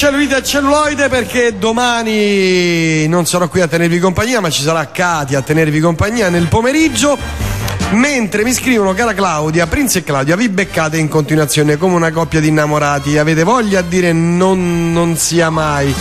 Cellulite 0.00 0.38
e 0.38 0.42
celluloide 0.42 1.10
perché 1.10 1.58
domani 1.58 3.06
non 3.06 3.26
sarò 3.26 3.48
qui 3.48 3.60
a 3.60 3.68
tenervi 3.68 3.98
compagnia, 3.98 4.40
ma 4.40 4.48
ci 4.48 4.62
sarà 4.62 4.86
Katia 4.86 5.40
a 5.40 5.42
tenervi 5.42 5.78
compagnia 5.78 6.30
nel 6.30 6.46
pomeriggio. 6.46 7.18
Mentre 7.90 8.42
mi 8.42 8.54
scrivono, 8.54 8.94
cara 8.94 9.12
Claudia, 9.12 9.66
Prince 9.66 9.98
e 9.98 10.02
Claudia, 10.02 10.36
vi 10.36 10.48
beccate 10.48 10.96
in 10.96 11.08
continuazione 11.08 11.76
come 11.76 11.96
una 11.96 12.10
coppia 12.12 12.40
di 12.40 12.48
innamorati. 12.48 13.18
Avete 13.18 13.42
voglia 13.42 13.80
a 13.80 13.82
dire 13.82 14.14
non, 14.14 14.90
non 14.90 15.18
sia 15.18 15.50
mai. 15.50 15.94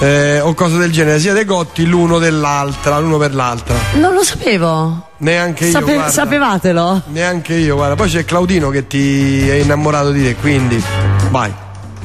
Eh, 0.00 0.40
o 0.40 0.52
cose 0.52 0.76
del 0.76 0.92
genere, 0.92 1.18
siete 1.18 1.46
gotti 1.46 1.86
l'uno 1.86 2.18
dell'altra, 2.18 2.98
l'uno 2.98 3.16
per 3.16 3.34
l'altra. 3.34 3.74
Non 3.94 4.12
lo 4.12 4.22
sapevo. 4.22 5.12
Neanche 5.20 5.64
io. 5.64 5.70
Sape- 5.70 5.94
guarda. 5.94 6.10
sapevatelo? 6.10 7.02
Neanche 7.06 7.54
io, 7.54 7.76
guarda. 7.76 7.94
Poi 7.94 8.10
c'è 8.10 8.26
Claudino 8.26 8.68
che 8.68 8.86
ti 8.86 9.48
è 9.48 9.54
innamorato 9.54 10.10
di 10.10 10.24
te, 10.24 10.34
quindi 10.34 10.84
vai. 11.30 11.64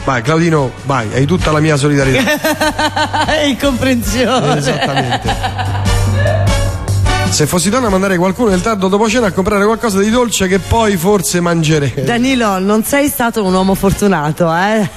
Vai, 0.10 0.24
Claudino, 0.24 0.72
vai, 0.86 1.08
hai 1.14 1.28
tutta 1.28 1.52
la 1.52 1.60
mia 1.60 1.78
solidarietà. 1.78 3.44
Incomprensione. 3.46 4.58
Esattamente. 4.58 5.36
Se 7.30 7.46
fossi 7.46 7.70
donna 7.70 7.90
mandare 7.90 8.18
qualcuno 8.18 8.50
nel 8.50 8.60
tardo 8.60 8.88
dopo 8.88 9.08
cena 9.08 9.28
a 9.28 9.32
comprare 9.32 9.66
qualcosa 9.66 10.00
di 10.00 10.10
dolce 10.10 10.48
che 10.48 10.58
poi 10.58 10.98
forse 10.98 11.42
mangerei. 11.42 11.94
Danilo, 12.04 12.58
non 12.58 12.84
sei 12.84 13.08
stato 13.08 13.46
un 13.46 13.54
uomo 13.54 13.76
fortunato, 13.76 14.52
eh? 14.52 14.90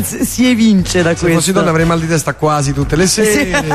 si 0.24 0.48
evince 0.48 1.02
da 1.02 1.10
Se 1.10 1.16
questo. 1.18 1.36
fossi 1.36 1.52
donna 1.52 1.68
avrei 1.68 1.84
mal 1.84 2.00
di 2.00 2.06
testa 2.06 2.32
quasi 2.32 2.72
tutte 2.72 2.96
le 2.96 3.06
sere. 3.06 3.74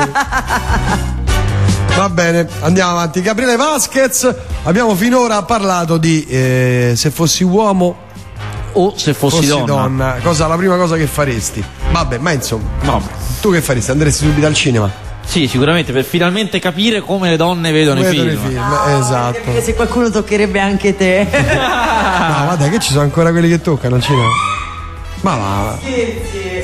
Va 1.96 2.08
bene, 2.08 2.48
andiamo 2.62 2.90
avanti. 2.90 3.22
Gabriele 3.22 3.54
Vasquez, 3.54 4.34
abbiamo 4.64 4.96
finora 4.96 5.40
parlato 5.42 5.96
di 5.96 6.26
eh, 6.26 6.94
se 6.96 7.12
fossi 7.12 7.44
uomo 7.44 8.02
O 8.78 8.92
se 8.96 9.14
fossi, 9.14 9.46
fossi 9.46 9.64
donna. 9.64 10.16
Cosa 10.22 10.46
la 10.46 10.56
prima 10.56 10.76
cosa 10.76 10.96
che 10.96 11.06
faresti? 11.06 11.64
Vabbè, 11.90 12.18
ma 12.18 12.32
insomma, 12.32 12.68
No. 12.82 13.02
tu 13.40 13.50
che 13.52 13.60
faresti? 13.62 13.90
Andresti 13.90 14.24
subito 14.26 14.46
al 14.46 14.54
cinema? 14.54 14.90
Sì, 15.24 15.48
sicuramente 15.48 15.92
per 15.92 16.04
finalmente 16.04 16.58
capire 16.60 17.00
come 17.00 17.30
le 17.30 17.36
donne 17.36 17.72
vedono, 17.72 18.00
Vedono 18.00 18.30
i 18.30 18.32
i 18.34 18.36
film. 18.36 18.48
film, 18.48 18.62
esatto. 19.00 19.38
Perché 19.44 19.60
se 19.62 19.74
qualcuno 19.74 20.08
toccherebbe 20.10 20.60
anche 20.60 20.94
te. 20.96 21.26
No, 22.16 22.44
guarda 22.44 22.68
che 22.68 22.78
ci 22.78 22.90
sono 22.90 23.02
ancora 23.02 23.30
quelli 23.30 23.48
che 23.48 23.60
toccano 23.60 23.96
al 23.96 24.02
cinema. 24.02 24.28
Ma 25.22 25.36
va. 25.36 25.44
Ma 25.46 25.78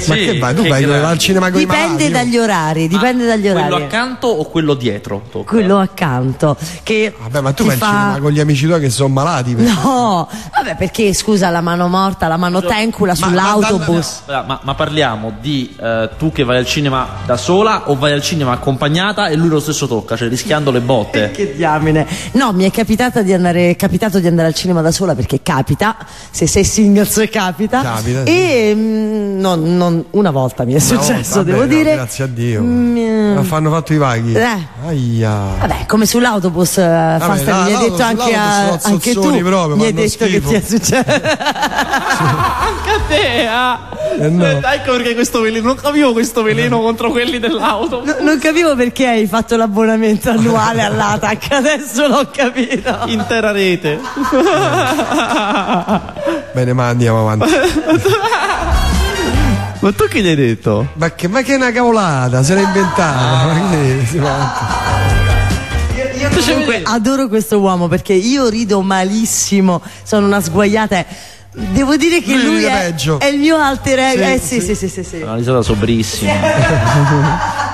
Sì, 0.01 0.13
che 0.13 0.39
vai? 0.39 0.55
Tu 0.55 0.63
che 0.63 0.69
vai 0.69 0.83
grande. 0.85 1.07
al 1.07 1.19
cinema 1.19 1.51
con 1.51 1.59
Dipende 1.59 2.11
dagli 2.11 2.37
orari, 2.39 2.89
dipende 2.89 3.27
dagli 3.27 3.43
Quello 3.51 3.59
orari. 3.77 3.83
accanto 3.85 4.27
o 4.29 4.45
quello 4.45 4.75
dietro? 4.75 5.23
Tocca. 5.31 5.51
Quello 5.51 5.79
accanto. 5.79 6.57
Che 6.83 7.15
Vabbè, 7.19 7.41
ma 7.41 7.53
tu 7.53 7.65
vai 7.65 7.77
fa- 7.77 7.87
al 7.89 7.93
cinema 7.93 8.19
con 8.21 8.31
gli 8.33 8.41
amici 8.41 8.67
tuoi 8.67 8.81
che 8.81 8.91
sono 8.91 9.09
malati. 9.09 9.55
perché- 9.55 9.73
No, 9.83 10.29
vabbè, 10.55 10.77
perché 10.77 11.13
scusa 11.15 11.51
la 11.51 11.61
mano 11.61 11.89
morta, 11.89 12.27
la 12.29 12.37
mano 12.37 12.61
tencula 12.63 13.15
Ma- 13.19 13.27
sull'autobus. 13.27 14.23
Ma, 14.29 14.43
ma- 14.47 14.61
ma 14.63 14.75
parliamo 14.75 15.33
di 15.41 15.75
eh, 15.81 16.11
tu 16.19 16.33
che 16.33 16.45
vai 16.45 16.57
al 16.59 16.67
cinema 16.67 17.07
da 17.27 17.37
sola 17.37 17.89
o 17.91 17.97
vai 17.97 18.13
al 18.13 18.23
cinema 18.23 18.53
accompagnata 18.53 19.29
e 19.29 19.37
lui 19.37 19.49
lo 19.49 19.61
stesso 19.61 19.87
tocca, 19.87 20.17
cioè 20.17 20.29
rischiando 20.29 20.71
le 20.71 20.81
botte. 20.81 21.31
Che 21.43 21.55
diamine. 21.55 22.07
No, 22.33 22.53
mi 22.53 22.65
è 22.65 22.71
capitata 22.71 23.23
di 23.23 23.33
andare, 23.33 23.71
è 23.71 23.77
capitato 23.77 24.19
di 24.19 24.27
andare 24.27 24.49
al 24.49 24.55
cinema 24.55 24.81
da 24.83 24.91
sola 24.91 25.15
perché 25.15 25.41
capita, 25.43 25.97
se 26.31 26.47
sei 26.47 26.65
singles 26.65 27.27
capita. 27.31 27.83
Capita, 27.83 28.25
sì. 28.25 28.31
E 28.31 28.73
mm, 28.75 29.41
non- 29.41 29.77
non- 29.83 30.05
una 30.13 30.31
volta 30.31 30.65
mi 30.65 30.73
è 30.73 30.77
Una 30.77 30.85
successo, 30.85 31.35
volta, 31.37 31.43
devo 31.43 31.59
vabbè, 31.61 31.71
no, 31.73 31.79
dire. 31.79 31.95
grazie 31.95 32.25
a 32.25 32.27
Dio. 32.27 32.61
Mm, 32.63 33.35
Ma 33.35 33.43
fanno 33.43 33.71
fatto 33.71 33.93
i 33.93 33.97
vaghi. 33.99 34.33
Eh. 34.35 34.67
Aia. 34.87 35.31
Vabbè, 35.61 35.87
come 35.87 36.07
sull'autobus, 36.07 36.79
eh, 36.79 37.17
Fasta, 37.21 37.51
là, 37.51 37.65
mi 37.65 37.73
hai 37.75 37.89
detto 37.91 38.03
anche, 38.03 38.35
a- 38.35 38.79
anche 38.83 39.13
tu, 39.13 39.21
proprio, 39.43 39.77
mi 39.77 39.85
hai 39.87 39.93
detto 39.93 40.25
che 40.25 40.31
schifo. 40.41 40.49
ti 40.49 40.55
è 40.55 40.61
successo. 40.61 41.21
Anche 42.23 42.91
a 42.91 43.01
te, 43.09 43.47
ah. 43.49 43.79
Eh, 44.19 44.29
no. 44.29 44.45
Eh, 44.45 44.61
Ecco 44.75 44.93
perché 44.93 45.15
questo 45.15 45.41
veleno, 45.41 45.67
non 45.69 45.77
capivo 45.77 46.13
questo 46.13 46.43
veleno 46.43 46.81
contro 46.81 47.11
quelli 47.11 47.39
dell'auto. 47.39 48.03
No, 48.05 48.15
non 48.21 48.39
capivo 48.39 48.77
perché 48.77 49.07
hai 49.09 49.27
fatto 49.27 49.57
l'abbonamento 49.57 50.31
annuale 50.31 50.83
all'ATAC, 50.83 51.47
adesso 51.53 52.07
l'ho 52.07 52.29
capito. 52.33 52.97
Intera 53.07 53.51
rete. 53.51 53.99
Bene, 56.53 56.73
ma 56.73 56.89
andiamo 56.89 57.21
avanti. 57.29 57.51
Ma 59.83 59.91
tu 59.91 60.07
che 60.07 60.21
gli 60.23 60.29
hai 60.29 60.37
detto? 60.37 60.91
ma, 60.95 61.11
che, 61.11 61.27
ma 61.27 61.43
che 61.43 61.55
è 61.55 61.57
una 61.57 61.73
cavolata, 61.73 62.45
se 62.45 62.55
l'ha 62.55 62.61
inventata. 62.61 63.47
Ma 63.53 63.71
che 63.71 64.07
si? 64.07 64.17
Io 66.21 66.29
comunque 66.47 66.83
adoro 66.85 67.27
questo 67.27 67.59
uomo 67.59 67.89
perché 67.89 68.13
io 68.13 68.49
rido 68.49 68.81
malissimo, 68.81 69.83
sono 70.05 70.27
una 70.27 70.41
sguaiata. 70.41 70.99
e 70.99 71.07
Devo 71.51 71.97
dire 71.97 72.23
che 72.23 72.33
Lui 72.37 72.45
lui, 72.45 72.63
è, 72.65 72.71
peggio. 72.71 73.19
è 73.19 73.27
il 73.27 73.41
mio 73.41 73.57
alter 73.57 73.99
ego. 73.99 74.23
Sì, 74.25 74.31
eh 74.33 74.39
sì, 74.39 74.61
sì. 74.61 74.61
sì, 74.61 74.75
sì, 74.77 74.89
sì, 74.89 75.03
sì. 75.03 75.17
Una 75.23 75.35
risata 75.35 75.63
sobrissima. 75.63 76.33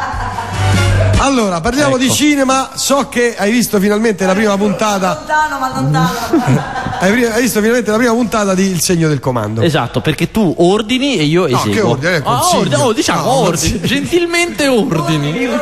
Allora, 1.21 1.61
parliamo 1.61 1.97
Ecco. 1.97 2.05
di 2.05 2.11
cinema. 2.13 2.71
So 2.75 3.09
che 3.09 3.35
hai 3.37 3.51
visto 3.51 3.81
finalmente 3.81 4.25
la 4.25 4.35
prima 4.35 4.57
puntata. 4.57 5.15
Lontano, 5.19 5.59
ma 5.59 5.75
lontano. 5.75 6.87
Hai, 7.01 7.13
visto 7.41 7.59
finalmente 7.61 7.91
la 7.91 7.97
prima 7.97 8.13
puntata 8.13 8.55
di 8.55 8.65
Il 8.65 8.81
segno 8.81 9.09
del 9.09 9.21
comando. 9.21 9.63
Esatto, 9.63 10.01
perché 10.01 10.31
tu 10.31 10.55
ordini 10.59 11.17
e 11.19 11.23
io 11.25 11.47
No, 11.47 11.57
eseguo. 11.59 11.73
che 11.73 11.81
ordine, 11.81 12.17
è 12.17 12.23
Ah, 12.25 12.49
ordini, 12.57 12.75
oh, 12.83 12.93
diciamo 12.93 13.23
No, 13.23 13.31
ordini, 13.31 13.81
gentilmente 13.83 14.67
ordini. 14.69 15.47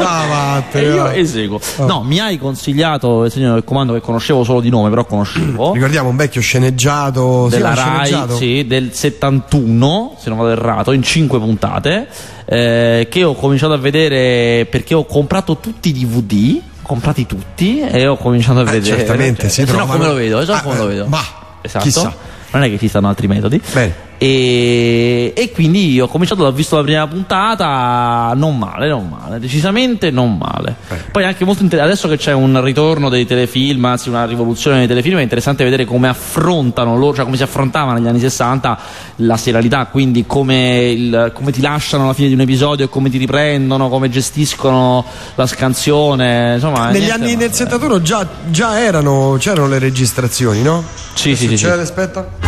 Ah, 0.00 0.62
e 0.72 0.80
io 0.80 1.06
eseguo. 1.10 1.60
No, 1.86 2.02
mi 2.02 2.18
hai 2.20 2.38
consigliato 2.38 3.24
il 3.24 3.30
segno 3.32 3.52
del 3.54 3.64
comando 3.64 3.92
che 3.92 4.00
conoscevo 4.00 4.44
solo 4.44 4.60
di 4.60 4.70
nome, 4.70 4.88
però 4.88 5.04
conoscevo. 5.04 5.72
Ricordiamo 5.74 6.08
un 6.08 6.16
vecchio 6.16 6.40
sceneggiato. 6.40 7.48
della 7.48 7.72
chiama 7.72 7.96
Rai 7.96 8.06
sceneggiato? 8.06 8.36
sì, 8.36 8.66
del 8.66 8.92
71 8.92 10.16
se 10.18 10.28
non 10.28 10.38
vado 10.38 10.50
errato 10.50 10.92
in 10.92 11.02
5 11.02 11.38
puntate 11.38 12.08
eh, 12.46 13.06
che 13.10 13.24
ho 13.24 13.34
cominciato 13.34 13.72
a 13.72 13.76
vedere 13.78 14.66
perché 14.70 14.94
ho 14.94 15.04
comprato 15.04 15.58
tutti 15.58 15.90
i 15.90 15.92
DVD 15.92 16.60
comprati 16.88 17.26
tutti 17.26 17.80
e 17.80 18.06
ho 18.06 18.16
cominciato 18.16 18.60
a 18.60 18.62
Eh, 18.62 18.64
vedere. 18.80 18.96
certamente, 18.96 19.48
si 19.50 19.54
se 19.56 19.60
no 19.70 19.76
trovano- 19.76 19.92
come 19.92 20.06
lo 20.06 20.14
vedo, 20.14 20.40
se 20.44 20.50
no 20.50 20.56
Ah, 20.56 20.62
come 20.62 20.76
lo 20.78 20.84
eh, 20.84 20.88
vedo 20.88 21.06
ma, 21.06 21.20
esatto. 21.60 21.84
chissà. 21.84 22.14
non 22.52 22.62
è 22.62 22.70
che 22.70 22.78
ci 22.78 22.88
stanno 22.88 23.08
altri 23.08 23.26
metodi. 23.28 23.60
Bene. 23.72 24.06
E, 24.18 25.32
e 25.34 25.50
quindi 25.52 26.00
ho 26.00 26.08
cominciato, 26.08 26.44
ho 26.44 26.50
visto 26.50 26.76
la 26.76 26.82
prima 26.82 27.06
puntata, 27.06 28.32
non 28.34 28.58
male, 28.58 28.88
non 28.88 29.08
male, 29.08 29.38
decisamente 29.38 30.10
non 30.10 30.36
male. 30.36 30.74
Poi 31.12 31.24
anche 31.24 31.44
molto 31.44 31.62
inter- 31.62 31.80
adesso 31.80 32.08
che 32.08 32.16
c'è 32.16 32.32
un 32.32 32.62
ritorno 32.62 33.08
dei 33.08 33.24
telefilm, 33.26 33.84
anzi 33.84 34.08
una 34.08 34.26
rivoluzione 34.26 34.78
dei 34.78 34.88
telefilm, 34.88 35.18
è 35.18 35.22
interessante 35.22 35.62
vedere 35.62 35.84
come 35.84 36.08
affrontano 36.08 36.96
loro, 36.96 37.14
cioè 37.14 37.24
come 37.24 37.36
si 37.36 37.44
affrontava 37.44 37.92
negli 37.92 38.08
anni 38.08 38.18
60 38.18 38.78
la 39.16 39.36
serialità, 39.36 39.86
quindi 39.86 40.26
come, 40.26 40.90
il- 40.90 41.30
come 41.32 41.52
ti 41.52 41.60
lasciano 41.60 42.04
alla 42.04 42.12
fine 42.14 42.28
di 42.28 42.34
un 42.34 42.40
episodio 42.40 42.86
e 42.86 42.88
come 42.88 43.10
ti 43.10 43.18
riprendono, 43.18 43.88
come 43.88 44.10
gestiscono 44.10 45.04
la 45.36 45.46
scansione, 45.46 46.54
insomma... 46.54 46.90
Negli 46.90 47.04
niente 47.04 47.22
anni 47.24 47.36
del 47.36 47.52
71 47.52 48.02
già, 48.02 48.26
già 48.50 48.80
erano, 48.80 49.36
c'erano 49.38 49.68
le 49.68 49.78
registrazioni, 49.78 50.60
no? 50.62 50.82
Sì, 51.14 51.36
sì, 51.36 51.46
sì, 51.46 51.48
sì. 51.48 51.56
Succede, 51.58 51.82
aspetta. 51.82 52.47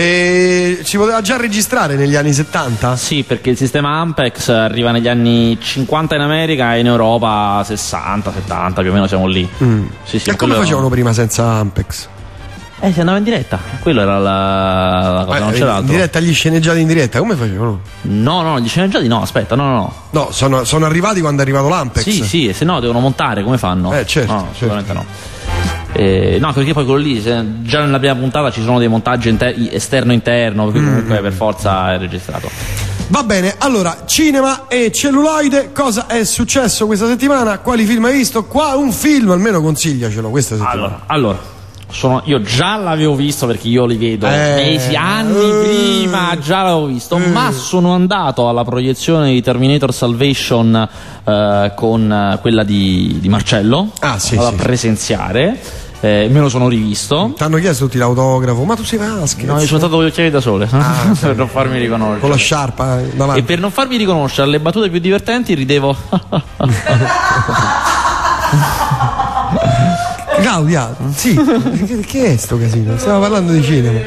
E 0.00 0.80
si 0.82 0.98
poteva 0.98 1.22
già 1.22 1.38
registrare 1.38 1.96
negli 1.96 2.16
anni 2.16 2.34
70? 2.34 2.96
Sì, 2.96 3.24
perché 3.26 3.48
il 3.48 3.56
sistema 3.56 3.98
Ampex 4.00 4.50
arriva 4.50 4.90
negli 4.90 5.08
anni 5.08 5.56
50 5.58 6.16
in 6.16 6.20
America 6.20 6.74
e 6.74 6.80
in 6.80 6.86
Europa 6.86 7.62
60, 7.64 8.30
70, 8.30 8.82
più 8.82 8.90
o 8.90 8.92
meno 8.92 9.06
siamo 9.06 9.26
lì. 9.26 9.48
Sì, 10.04 10.18
sì, 10.18 10.28
e 10.28 10.36
come 10.36 10.54
facevano 10.54 10.90
prima 10.90 11.14
senza 11.14 11.44
Ampex? 11.52 12.08
Eh, 12.80 12.92
si 12.92 13.00
andava 13.00 13.16
in 13.16 13.24
diretta. 13.24 13.58
Quello 13.80 14.02
era 14.02 14.18
la, 14.18 15.12
la 15.20 15.24
cosa, 15.24 15.38
non 15.38 15.48
Eh, 15.48 15.52
c'era 15.52 15.70
in 15.70 15.76
altro. 15.76 15.92
diretta, 15.94 16.20
gli 16.20 16.34
sceneggiati 16.34 16.80
in 16.80 16.86
diretta, 16.88 17.18
come 17.18 17.34
facevano? 17.34 17.80
No, 18.02 18.42
no, 18.42 18.60
gli 18.60 18.68
sceneggiati 18.68 19.08
no, 19.08 19.22
aspetta, 19.22 19.54
no, 19.54 19.64
no, 19.64 19.72
no. 19.76 19.92
No, 20.10 20.28
sono, 20.30 20.64
sono 20.64 20.84
arrivati 20.84 21.22
quando 21.22 21.40
è 21.40 21.44
arrivato 21.44 21.70
l'Ampex. 21.70 22.02
Sì, 22.02 22.22
sì, 22.22 22.48
e 22.48 22.52
se 22.52 22.66
no 22.66 22.80
devono 22.80 23.00
montare, 23.00 23.42
come 23.42 23.56
fanno? 23.56 23.94
Eh, 23.94 24.04
certo, 24.04 24.30
No, 24.30 24.38
certo. 24.40 24.74
assolutamente 24.74 24.92
no. 24.92 25.04
Eh, 25.96 26.38
no, 26.38 26.52
perché 26.52 26.72
poi 26.72 26.84
quello 26.84 27.00
lì, 27.00 27.20
già 27.22 27.40
nella 27.84 27.98
prima 27.98 28.14
puntata 28.14 28.50
ci 28.50 28.62
sono 28.62 28.78
dei 28.78 28.88
montaggi 28.88 29.28
inter- 29.28 29.56
esterno-interno, 29.72 30.64
perché 30.66 30.80
Mm. 30.80 30.86
comunque 30.86 31.18
per 31.20 31.32
forza 31.32 31.94
è 31.94 31.98
registrato. 31.98 32.50
Va 33.08 33.22
bene, 33.22 33.54
allora, 33.58 34.02
cinema 34.04 34.66
e 34.68 34.90
celluloide, 34.92 35.70
cosa 35.72 36.06
è 36.08 36.24
successo 36.24 36.86
questa 36.86 37.06
settimana? 37.06 37.58
Quali 37.60 37.84
film 37.84 38.04
hai 38.04 38.12
visto? 38.12 38.44
Qua 38.46 38.74
un 38.74 38.90
film, 38.92 39.30
almeno 39.30 39.60
consigliacelo 39.62 40.28
questa 40.30 40.56
settimana. 40.56 40.74
Allora, 40.82 41.02
allora, 41.06 41.38
sono, 41.88 42.20
io 42.24 42.42
già 42.42 42.74
l'avevo 42.76 43.14
visto 43.14 43.46
perché 43.46 43.68
io 43.68 43.86
li 43.86 43.96
vedo 43.96 44.26
Eh, 44.26 44.54
mesi, 44.56 44.96
anni 44.96 45.38
eh, 45.38 45.62
prima, 46.02 46.36
già 46.42 46.62
l'avevo 46.64 46.86
visto, 46.86 47.16
eh. 47.16 47.28
ma 47.28 47.52
sono 47.52 47.94
andato 47.94 48.48
alla 48.48 48.64
proiezione 48.64 49.30
di 49.30 49.40
Terminator 49.40 49.94
Salvation 49.94 50.88
eh, 51.24 51.72
con 51.76 52.10
eh, 52.12 52.38
quella 52.40 52.64
di, 52.64 53.18
di 53.20 53.28
Marcello, 53.28 53.92
Ah, 54.00 54.18
sì, 54.18 54.34
a 54.34 54.48
sì. 54.48 54.54
presenziare, 54.56 55.56
eh, 56.00 56.28
me 56.30 56.40
lo 56.40 56.48
sono 56.48 56.68
rivisto. 56.68 57.32
Ti 57.36 57.42
hanno 57.42 57.58
chiesto 57.58 57.86
tutti 57.86 57.98
l'autografo, 57.98 58.64
ma 58.64 58.74
tu 58.74 58.84
sei 58.84 58.98
Vasquez? 58.98 59.46
No, 59.46 59.58
io 59.58 59.66
sono 59.66 59.78
stato 59.78 59.96
con 59.96 60.04
gli 60.04 60.08
occhiali 60.08 60.30
da 60.30 60.40
sole 60.40 60.66
per 61.20 61.36
non 61.36 61.48
farmi 61.48 61.78
riconoscere. 61.78 62.20
Con 62.20 62.30
la 62.30 62.36
sciarpa 62.36 63.00
eh, 63.00 63.08
davanti. 63.14 63.40
E 63.40 63.42
per 63.44 63.60
non 63.60 63.70
farmi 63.70 63.96
riconoscere 63.96 64.46
alle 64.46 64.60
battute 64.60 64.90
più 64.90 65.00
divertenti 65.00 65.54
ridevo. 65.54 65.96
Claudia, 70.40 70.94
sì, 71.14 71.34
che, 71.86 72.00
che 72.00 72.32
è 72.32 72.36
sto 72.36 72.58
casino? 72.58 72.96
Stiamo 72.98 73.20
parlando 73.20 73.52
di 73.52 73.62
cinema. 73.62 73.98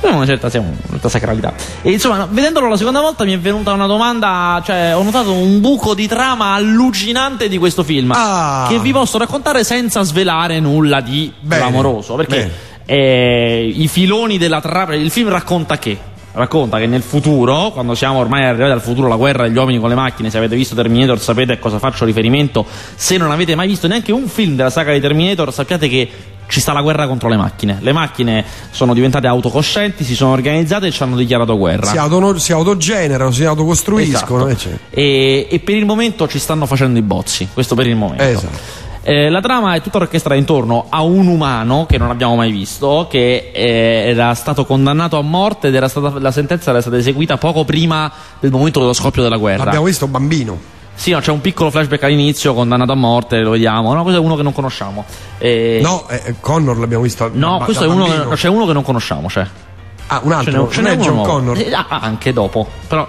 Una 0.00 0.26
certa, 0.26 0.48
sì, 0.50 0.58
una 0.58 0.74
certa 0.90 1.08
sacralità. 1.08 1.52
E 1.82 1.90
insomma, 1.90 2.18
no, 2.18 2.28
vedendolo 2.30 2.68
la 2.68 2.76
seconda 2.76 3.00
volta 3.00 3.24
mi 3.24 3.32
è 3.32 3.38
venuta 3.38 3.72
una 3.72 3.86
domanda, 3.86 4.62
cioè 4.64 4.94
ho 4.94 5.02
notato 5.02 5.32
un 5.32 5.60
buco 5.60 5.94
di 5.94 6.06
trama 6.06 6.54
allucinante 6.54 7.48
di 7.48 7.58
questo 7.58 7.82
film 7.82 8.12
Ah. 8.14 8.66
che 8.68 8.78
vi 8.78 8.92
posso 8.92 9.18
raccontare 9.18 9.64
senza 9.64 10.02
svelare 10.02 10.60
nulla 10.60 11.00
di 11.00 11.32
Bene, 11.40 11.62
clamoroso, 11.62 12.14
perché 12.14 12.50
eh, 12.84 13.72
i 13.74 13.88
filoni 13.88 14.38
della 14.38 14.60
trama, 14.60 14.94
il 14.94 15.10
film 15.10 15.28
racconta 15.28 15.78
che 15.78 15.98
racconta 16.32 16.76
che 16.78 16.86
nel 16.86 17.00
futuro, 17.00 17.70
quando 17.70 17.94
siamo 17.94 18.18
ormai 18.18 18.44
arrivati 18.44 18.70
al 18.70 18.82
futuro, 18.82 19.08
la 19.08 19.16
guerra 19.16 19.44
degli 19.44 19.56
uomini 19.56 19.78
con 19.80 19.88
le 19.88 19.94
macchine, 19.94 20.28
se 20.28 20.36
avete 20.36 20.54
visto 20.54 20.74
Terminator 20.74 21.18
sapete 21.18 21.52
a 21.52 21.58
cosa 21.58 21.78
faccio 21.78 22.04
riferimento, 22.04 22.66
se 22.94 23.16
non 23.16 23.30
avete 23.30 23.54
mai 23.54 23.66
visto 23.66 23.86
neanche 23.88 24.12
un 24.12 24.28
film 24.28 24.54
della 24.54 24.68
saga 24.68 24.92
di 24.92 25.00
Terminator 25.00 25.50
sappiate 25.50 25.88
che 25.88 26.08
ci 26.48 26.60
sta 26.60 26.72
la 26.72 26.82
guerra 26.82 27.06
contro 27.06 27.28
le 27.28 27.36
macchine. 27.36 27.78
Le 27.80 27.92
macchine 27.92 28.44
sono 28.70 28.94
diventate 28.94 29.26
autocoscienti, 29.26 30.04
si 30.04 30.14
sono 30.14 30.32
organizzate 30.32 30.86
e 30.86 30.90
ci 30.90 31.02
hanno 31.02 31.16
dichiarato 31.16 31.56
guerra. 31.56 31.86
Si, 31.86 31.96
auto, 31.98 32.38
si 32.38 32.52
autogenerano, 32.52 33.30
si 33.30 33.44
autocostruiscono. 33.44 34.48
Esatto. 34.48 34.78
e, 34.90 35.48
e 35.50 35.58
per 35.60 35.76
il 35.76 35.84
momento 35.84 36.28
ci 36.28 36.38
stanno 36.38 36.66
facendo 36.66 36.98
i 36.98 37.02
bozzi. 37.02 37.48
Questo 37.52 37.74
per 37.74 37.86
il 37.86 37.96
momento. 37.96 38.22
Esatto. 38.22 38.84
Eh, 39.08 39.30
la 39.30 39.40
trama 39.40 39.74
è 39.74 39.80
tutta 39.80 39.98
orchestrata 39.98 40.34
intorno 40.34 40.86
a 40.88 41.02
un 41.02 41.28
umano 41.28 41.86
che 41.88 41.96
non 41.96 42.10
abbiamo 42.10 42.34
mai 42.34 42.50
visto, 42.50 43.06
che 43.08 43.52
eh, 43.54 44.08
era 44.08 44.34
stato 44.34 44.64
condannato 44.66 45.16
a 45.16 45.22
morte 45.22 45.68
ed 45.68 45.76
era 45.76 45.86
stata, 45.86 46.18
la 46.18 46.32
sentenza 46.32 46.70
era 46.70 46.80
stata 46.80 46.96
eseguita 46.96 47.36
poco 47.36 47.64
prima 47.64 48.10
del 48.40 48.50
momento 48.50 48.80
dello 48.80 48.92
scoppio 48.92 49.22
della 49.22 49.36
guerra. 49.36 49.62
L'abbiamo 49.62 49.86
visto 49.86 50.08
bambino. 50.08 50.74
Sì, 50.96 51.10
no, 51.12 51.20
c'è 51.20 51.30
un 51.30 51.40
piccolo 51.42 51.70
flashback 51.70 52.02
all'inizio, 52.04 52.54
condannato 52.54 52.92
a 52.92 52.94
morte, 52.96 53.38
lo 53.40 53.50
vediamo. 53.50 53.92
No, 53.92 54.02
questo 54.02 54.20
è 54.20 54.24
uno 54.24 54.34
che 54.34 54.42
non 54.42 54.52
conosciamo. 54.52 55.04
Eh, 55.38 55.78
No, 55.82 56.08
eh, 56.08 56.34
Connor 56.40 56.78
l'abbiamo 56.78 57.02
visto. 57.04 57.30
no, 57.32 57.60
questo 57.64 57.84
è 57.84 57.86
uno 57.86 58.04
che, 58.06 58.34
c'è 58.34 58.48
uno 58.48 58.66
che 58.66 58.72
non 58.72 58.82
conosciamo, 58.82 59.28
c'è. 59.28 59.46
Ah, 60.08 60.20
un 60.22 60.30
Ce 60.30 60.36
altro. 60.36 60.62
n'è- 60.64 60.70
ce 60.72 60.80
n'è 60.80 60.90
è 60.90 60.94
uno 60.94 61.02
John. 61.04 61.22
Connor. 61.22 61.58
Eh, 61.58 61.72
ah, 61.72 61.86
anche 62.00 62.32
dopo. 62.32 62.66
Però 62.88 63.06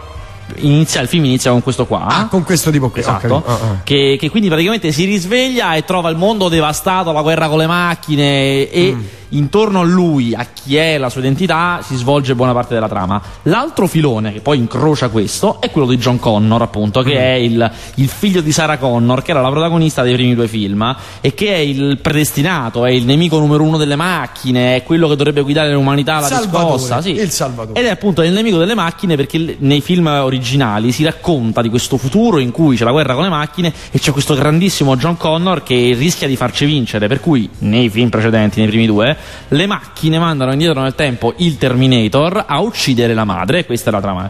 inizia, 0.57 0.99
il 1.01 1.07
film 1.07 1.25
inizia 1.25 1.51
con 1.51 1.61
questo 1.63 1.85
qua. 1.85 2.05
Ah, 2.07 2.27
con 2.27 2.43
questo 2.43 2.71
tipo 2.71 2.89
qui. 2.89 2.99
Esatto, 3.01 3.27
ho 3.27 3.41
capito. 3.41 3.49
Ah, 3.51 3.53
ah. 3.71 3.79
Che, 3.83 4.17
che 4.19 4.29
quindi 4.29 4.49
praticamente 4.49 4.91
si 4.91 5.05
risveglia 5.05 5.73
e 5.75 5.85
trova 5.85 6.09
il 6.09 6.17
mondo 6.17 6.49
devastato, 6.49 7.11
la 7.11 7.21
guerra 7.21 7.47
con 7.47 7.57
le 7.59 7.67
macchine 7.67 8.69
e 8.69 8.93
Mm. 8.95 9.01
Intorno 9.29 9.81
a 9.81 9.83
lui, 9.83 10.33
a 10.33 10.45
chi 10.51 10.75
è 10.75 10.97
la 10.97 11.09
sua 11.09 11.21
identità, 11.21 11.79
si 11.83 11.95
svolge 11.95 12.35
buona 12.35 12.53
parte 12.53 12.73
della 12.73 12.87
trama. 12.87 13.21
L'altro 13.43 13.87
filone 13.87 14.33
che 14.33 14.39
poi 14.41 14.57
incrocia 14.57 15.09
questo 15.09 15.61
è 15.61 15.69
quello 15.71 15.87
di 15.87 15.97
John 15.97 16.19
Connor, 16.19 16.61
appunto, 16.61 17.01
Mm. 17.01 17.03
che 17.03 17.17
è 17.17 17.33
il, 17.33 17.71
il 17.95 18.07
figlio 18.07 18.41
di 18.41 18.51
Sarah 18.51 18.77
Connor, 18.77 19.21
che 19.21 19.31
era 19.31 19.41
la 19.41 19.49
protagonista 19.49 20.03
dei 20.03 20.13
primi 20.13 20.35
due 20.35 20.47
film 20.47 20.95
e 21.21 21.33
che 21.33 21.53
è 21.53 21.57
il 21.57 21.99
predestinato, 22.01 22.85
è 22.85 22.91
il 22.91 23.05
nemico 23.05 23.37
numero 23.39 23.63
uno 23.63 23.77
delle 23.77 23.95
macchine, 23.95 24.75
è 24.77 24.83
quello 24.83 25.07
che 25.07 25.15
dovrebbe 25.15 25.41
guidare 25.41 25.71
l'umanità 25.73 26.15
alla 26.15 26.27
Salvatore, 26.27 26.73
riscossa. 26.73 27.01
Sì. 27.01 27.11
il 27.11 27.29
Salvatore. 27.31 27.79
Ed 27.79 27.85
è 27.85 27.89
appunto 27.89 28.21
il 28.21 28.31
nemico 28.31 28.57
delle 28.57 28.75
macchine 28.75 29.15
perché 29.15 29.57
nei 29.59 29.81
film 29.81 30.07
originali 30.07 30.91
si 30.91 31.03
racconta 31.03 31.61
di 31.61 31.69
questo 31.69 31.97
futuro 31.97 32.39
in 32.39 32.51
cui 32.51 32.75
c'è 32.77 32.83
la 32.83 32.91
guerra 32.91 33.13
con 33.13 33.23
le 33.23 33.29
macchine 33.29 33.73
e 33.91 33.99
c'è 33.99 34.11
questo 34.11 34.33
grandissimo 34.35 34.95
John 34.95 35.17
Connor 35.17 35.63
che 35.63 35.95
rischia 35.97 36.27
di 36.27 36.35
farci 36.35 36.65
vincere. 36.65 37.07
Per 37.07 37.19
cui 37.19 37.49
nei 37.59 37.89
film 37.89 38.09
precedenti, 38.09 38.59
nei 38.59 38.69
primi 38.69 38.85
due, 38.85 39.16
le 39.47 39.65
macchine 39.65 40.19
mandano 40.19 40.51
indietro 40.51 40.81
nel 40.81 40.95
tempo 40.95 41.33
il 41.37 41.57
Terminator 41.57 42.45
a 42.47 42.59
uccidere 42.59 43.13
la 43.13 43.25
madre. 43.25 43.65
Questa 43.65 43.89
è 43.89 43.93
la 43.93 44.01
trama. 44.01 44.29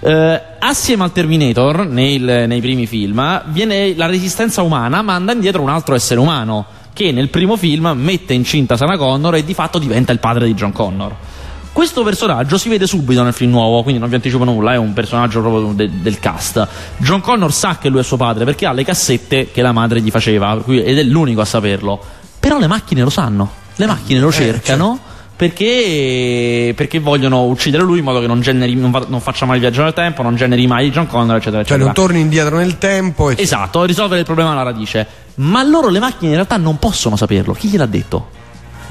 Eh, 0.00 0.42
assieme 0.58 1.04
al 1.04 1.12
Terminator, 1.12 1.86
nel- 1.86 2.44
nei 2.46 2.60
primi 2.60 2.86
film, 2.86 3.42
viene 3.46 3.94
la 3.96 4.06
resistenza 4.06 4.60
umana 4.62 5.00
manda 5.00 5.32
indietro 5.32 5.62
un 5.62 5.70
altro 5.70 5.94
essere 5.94 6.20
umano 6.20 6.66
che 6.92 7.10
nel 7.10 7.28
primo 7.28 7.56
film 7.56 7.92
mette 7.96 8.34
incinta 8.34 8.76
Sarah 8.76 8.96
Connor 8.96 9.36
e 9.36 9.44
di 9.44 9.54
fatto 9.54 9.78
diventa 9.78 10.12
il 10.12 10.18
padre 10.18 10.46
di 10.46 10.54
John 10.54 10.72
Connor. 10.72 11.14
Questo 11.72 12.04
personaggio 12.04 12.56
si 12.56 12.68
vede 12.68 12.86
subito 12.86 13.24
nel 13.24 13.32
film 13.32 13.50
nuovo, 13.50 13.82
quindi 13.82 13.98
non 13.98 14.08
vi 14.08 14.14
anticipo 14.14 14.44
nulla, 14.44 14.74
è 14.74 14.76
un 14.76 14.92
personaggio 14.92 15.40
proprio 15.40 15.72
de- 15.72 15.90
del 16.02 16.20
cast. 16.20 16.68
John 16.98 17.20
Connor 17.20 17.52
sa 17.52 17.78
che 17.78 17.88
lui 17.88 17.98
è 17.98 18.04
suo 18.04 18.16
padre 18.16 18.44
perché 18.44 18.64
ha 18.66 18.72
le 18.72 18.84
cassette 18.84 19.50
che 19.50 19.60
la 19.60 19.72
madre 19.72 20.00
gli 20.00 20.10
faceva, 20.10 20.62
ed 20.68 20.98
è 20.98 21.02
l'unico 21.02 21.40
a 21.40 21.44
saperlo. 21.44 22.00
Però 22.38 22.60
le 22.60 22.68
macchine 22.68 23.02
lo 23.02 23.10
sanno, 23.10 23.50
le 23.76 23.86
macchine 23.86 24.20
lo 24.20 24.30
cercano 24.32 24.98
perché, 25.36 26.72
perché 26.76 27.00
vogliono 27.00 27.44
uccidere 27.44 27.82
lui 27.82 27.98
in 27.98 28.04
modo 28.04 28.20
che 28.20 28.26
non, 28.26 28.40
generi, 28.40 28.74
non, 28.74 28.90
va- 28.90 29.04
non 29.08 29.20
faccia 29.20 29.46
mai 29.46 29.56
il 29.56 29.62
viaggio 29.62 29.82
nel 29.82 29.92
tempo, 29.92 30.22
non 30.22 30.36
generi 30.36 30.66
mai 30.66 30.90
John 30.90 31.06
Connor, 31.06 31.36
eccetera, 31.36 31.62
Cioè, 31.64 31.76
eccetera. 31.76 31.84
non 31.84 31.94
torni 31.94 32.20
indietro 32.20 32.56
nel 32.56 32.78
tempo. 32.78 33.30
E... 33.30 33.36
Esatto, 33.38 33.84
risolvere 33.84 34.20
il 34.20 34.26
problema 34.26 34.52
alla 34.52 34.62
radice. 34.62 35.06
Ma 35.36 35.62
loro 35.64 35.88
le 35.88 35.98
macchine 35.98 36.28
in 36.28 36.34
realtà 36.36 36.56
non 36.56 36.78
possono 36.78 37.16
saperlo. 37.16 37.52
Chi 37.52 37.68
gliel'ha 37.68 37.86
detto? 37.86 38.28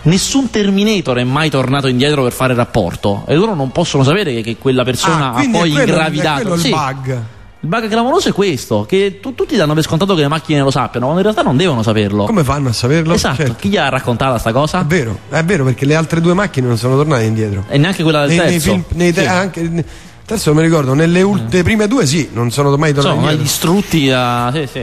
Nessun 0.03 0.49
Terminator 0.49 1.17
è 1.17 1.23
mai 1.23 1.49
tornato 1.49 1.87
indietro 1.87 2.23
per 2.23 2.33
fare 2.33 2.53
rapporto. 2.53 3.23
E 3.25 3.35
loro 3.35 3.55
non 3.55 3.71
possono 3.71 4.03
sapere 4.03 4.33
che, 4.33 4.41
che 4.41 4.57
quella 4.57 4.83
persona 4.83 5.27
Ah, 5.31 5.35
ha 5.37 5.47
poi 5.49 5.69
quello, 5.71 5.79
ingravidato. 5.79 6.39
È 6.39 6.41
quello 6.41 6.57
Sì. 6.57 6.67
il 6.67 6.73
bug. 6.75 7.21
Il 7.63 7.69
bug 7.69 7.87
clamoroso 7.87 8.27
è 8.27 8.31
questo: 8.33 8.85
che 8.85 9.19
tu- 9.21 9.33
tutti 9.35 9.55
danno 9.55 9.73
per 9.73 9.83
scontato 9.83 10.15
che 10.15 10.21
le 10.21 10.27
macchine 10.27 10.59
lo 10.59 10.69
sappiano, 10.69 11.05
quando 11.05 11.19
in 11.21 11.31
realtà 11.31 11.43
non 11.43 11.55
devono 11.55 11.81
saperlo. 11.81 12.25
Come 12.25 12.43
fanno 12.43 12.67
a 12.67 12.73
saperlo? 12.73 13.13
Esatto, 13.13 13.37
Certo. 13.37 13.55
chi 13.57 13.69
gli 13.69 13.77
ha 13.77 13.87
raccontata 13.87 14.37
sta 14.37 14.51
cosa? 14.51 14.81
È 14.81 14.85
vero, 14.85 15.17
è 15.29 15.41
vero 15.45 15.63
perché 15.63 15.85
le 15.85 15.95
altre 15.95 16.19
due 16.19 16.33
macchine 16.33 16.67
non 16.67 16.77
sono 16.77 16.95
tornate 16.97 17.23
indietro. 17.23 17.63
E 17.69 17.77
neanche 17.77 18.03
quella 18.03 18.25
del 18.25 18.29
Nei, 18.35 18.37
nei 18.39 18.47
terzo. 18.51 18.69
film, 18.71 18.83
nei 18.89 19.13
te- 19.13 19.21
Sì. 19.21 19.27
anche, 19.27 19.85
adesso 20.25 20.51
non 20.51 20.61
mi 20.61 20.67
ricordo, 20.67 20.93
nelle 20.93 21.21
ult- 21.21 21.61
prime 21.63 21.87
due 21.87 22.05
sì, 22.05 22.29
non 22.33 22.51
sono 22.51 22.75
mai 22.75 22.91
tornate 22.93 23.15
Sono 23.15 23.25
mai 23.25 23.35
indietro. 23.35 23.43
distrutti 23.43 24.07
da. 24.07 24.51
Sì, 24.53 24.67
sì. 24.69 24.79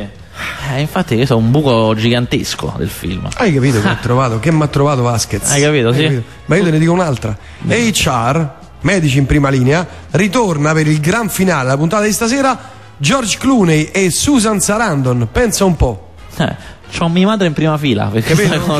Eh, 0.73 0.81
infatti, 0.81 1.17
questo 1.17 1.35
è 1.35 1.37
un 1.37 1.50
buco 1.50 1.93
gigantesco 1.94 2.73
del 2.79 2.88
film. 2.88 3.29
Hai 3.37 3.53
capito 3.53 3.79
che 3.82 3.88
ho 3.88 3.97
trovato? 4.00 4.38
Che 4.38 4.50
mi 4.50 4.62
ha 4.62 4.69
trovato 4.69 5.03
Vasquez? 5.03 5.50
Hai 5.50 5.61
capito, 5.61 5.93
sì? 5.93 6.23
Ma 6.47 6.56
io 6.56 6.65
te 6.65 6.71
ne 6.71 6.79
dico 6.79 6.93
un'altra. 6.93 7.37
HR, 7.67 8.51
medici 8.82 9.19
in 9.19 9.27
prima 9.27 9.49
linea, 9.49 9.87
ritorna 10.10 10.72
per 10.72 10.87
il 10.87 11.01
gran 11.01 11.29
finale, 11.29 11.69
la 11.69 11.77
puntata 11.77 12.05
di 12.05 12.13
stasera, 12.13 12.58
George 12.96 13.39
Clooney 13.39 13.91
e 13.93 14.10
Susan 14.10 14.60
Sarandon. 14.60 15.29
Pensa 15.31 15.65
un 15.65 15.77
po'. 15.77 16.13
Eh, 16.37 16.79
c'ho 16.91 17.09
mia 17.09 17.27
madre 17.27 17.47
in 17.47 17.53
prima 17.53 17.79
fila. 17.79 18.06
Perché 18.06 18.35
Capito? 18.35 18.79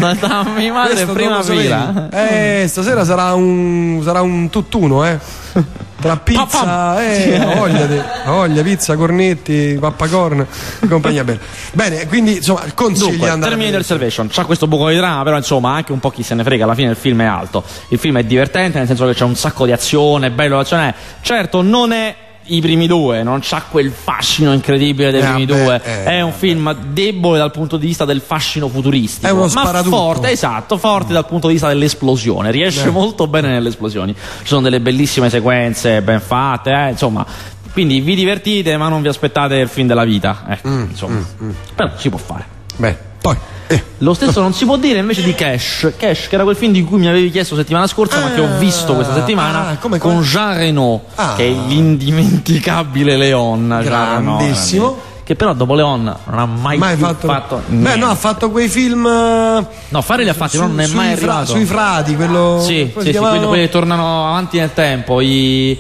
mia 0.57 0.73
madre 0.73 1.01
in 1.01 1.13
prima 1.13 1.43
fila. 1.43 2.09
Eh, 2.11 2.67
stasera 2.69 3.05
sarà 3.05 3.35
un, 3.35 4.01
sarà 4.03 4.21
un 4.21 4.51
tutt'uno, 4.51 5.07
eh. 5.07 5.19
Tra 6.01 6.17
pizza, 6.17 7.03
eh, 7.05 7.39
voglia, 7.57 7.85
di- 7.85 8.01
voglia, 8.25 8.63
pizza, 8.63 8.97
cornetti, 8.97 9.77
pappacorn, 9.79 10.47
e 10.81 10.89
compagnia 10.89 11.25
bella. 11.25 11.41
Bene, 11.73 12.07
quindi 12.07 12.37
insomma, 12.37 12.63
consigli 12.75 13.11
Dunque, 13.11 13.29
andare 13.29 13.51
Terminator. 13.51 13.85
Salvation 13.85 14.29
c'ha 14.31 14.47
questo 14.47 14.67
buco 14.67 14.89
di 14.89 14.97
trama, 14.97 15.23
però 15.25 15.37
insomma 15.37 15.75
anche 15.75 15.93
un 15.93 16.01
po' 16.01 16.09
chi 16.09 16.23
se 16.23 16.35
ne 16.35 16.43
frega, 16.43 16.65
alla 16.65 16.75
fine 16.75 16.89
il 16.89 16.97
film 16.97 17.21
è 17.21 17.27
alto. 17.27 17.63
Il 17.89 17.99
film 17.99 18.17
è 18.17 18.25
divertente, 18.25 18.79
nel 18.79 18.87
senso 18.87 19.05
che 19.05 19.13
c'è 19.13 19.25
un 19.25 19.37
sacco 19.37 19.67
di 19.67 19.73
azione, 19.73 20.31
bello 20.31 20.57
l'azione. 20.57 20.95
Certo, 21.21 21.61
non 21.61 21.93
è 21.93 22.17
i 22.47 22.61
primi 22.61 22.87
due, 22.87 23.23
non 23.23 23.39
c'ha 23.43 23.63
quel 23.71 23.91
fascino 23.93 24.53
incredibile 24.53 25.11
dei 25.11 25.21
Eh, 25.21 25.25
primi 25.25 25.47
vabbè, 25.47 25.63
due. 25.63 25.83
eh, 25.85 26.05
è 26.05 26.21
un 26.21 26.33
film 26.33 26.75
debole 26.93 27.39
dal 27.39 27.51
punto 27.53 27.77
di 27.77 27.87
vista 27.87 28.05
del 28.05 28.21
fascino 28.21 28.69
futuristico. 28.69 29.27
È 29.27 29.31
uno 29.31 29.49
ma 29.53 29.83
forte, 29.85 30.31
esatto, 30.31 30.77
forte 30.79 31.13
dal 31.13 31.27
punto 31.27 31.47
di 31.47 31.53
vista 31.53 31.69
dell'esplosione. 31.69 32.51
Riesce 32.51 32.89
Eh. 32.89 32.91
molto 32.91 33.27
bene 33.27 33.49
nelle 33.49 33.69
esplosioni. 33.69 34.13
Ci 34.15 34.47
sono 34.47 34.63
delle 34.63 34.81
bellissime 34.81 35.31
sequenze 35.31 36.03
ben 36.03 36.21
fatte, 36.21 36.71
eh, 36.73 36.91
insomma. 36.91 37.25
Quindi 37.73 38.01
vi 38.01 38.17
divertite, 38.17 38.77
ma 38.77 38.89
non 38.89 39.01
vi 39.01 39.09
aspettate 39.09 39.55
il 39.57 39.69
film 39.69 39.87
della 39.87 40.05
vita. 40.05 40.45
Ecco, 40.49 40.69
Mm, 40.69 40.83
insomma. 40.91 41.25
Però 41.77 41.91
si 41.97 42.09
può 42.09 42.19
fare. 42.19 42.45
Bene, 42.77 42.99
poi. 43.21 43.37
eh, 43.69 43.83
Lo 43.99 44.15
stesso 44.15 44.41
non 44.41 44.53
si 44.53 44.65
può 44.65 44.77
dire 44.77 44.99
invece 44.99 45.23
di 45.23 45.35
Cash. 45.35 45.93
Cash, 45.97 46.27
che 46.29 46.35
era 46.35 46.43
quel 46.45 46.57
film 46.57 46.73
di 46.73 46.83
cui 46.83 46.99
mi 46.99 47.07
avevi 47.09 47.31
chiesto 47.31 47.55
settimana 47.55 47.87
scorsa, 47.87 48.21
ma 48.21 48.33
che 48.33 48.41
ho 48.41 48.59
visto 48.59 48.95
questa 48.95 49.15
settimana 49.15 49.69
ah, 49.69 49.77
come- 49.77 49.99
con 49.99 50.13
come? 50.15 50.25
Jean 50.25 50.57
Reno, 50.57 51.03
Ah. 51.15 51.35
che 51.37 51.47
è 51.47 51.51
l'indimenticabile 51.51 53.17
Leon. 53.17 53.69
Jean 53.69 53.83
Reno, 54.17 54.37
Grandissimo. 54.37 55.09
Che 55.23 55.37
però 55.37 55.53
dopo 55.53 55.75
Leon 55.75 56.03
non 56.25 56.39
ha 56.41 56.45
mai, 56.47 56.77
mai 56.77 56.97
fatto. 56.97 57.29
fatto, 57.29 57.63
Beh, 57.69 57.95
no, 57.95 58.09
ha 58.11 58.17
fatto 58.17 58.51
quei 58.51 58.69
film. 58.69 59.07
eh, 59.07 59.67
No, 59.91 60.03
fare 60.03 60.25
li 60.25 60.29
ha 60.29 60.35
fatti, 60.35 60.57
su- 60.57 60.63
non 60.63 60.81
è 60.81 60.89
mai 60.89 61.15
fra- 61.15 61.35
arrivato. 61.35 61.53
sui 61.53 61.65
frati, 61.67 62.17
quello. 62.17 62.61
Sì, 62.61 62.91
sì, 62.99 63.13
sì, 63.13 63.19
quelli 63.19 63.61
che 63.61 63.69
tornano 63.69 64.27
avanti 64.31 64.59
nel 64.59 64.73
tempo. 64.75 65.21
I... 65.21 65.79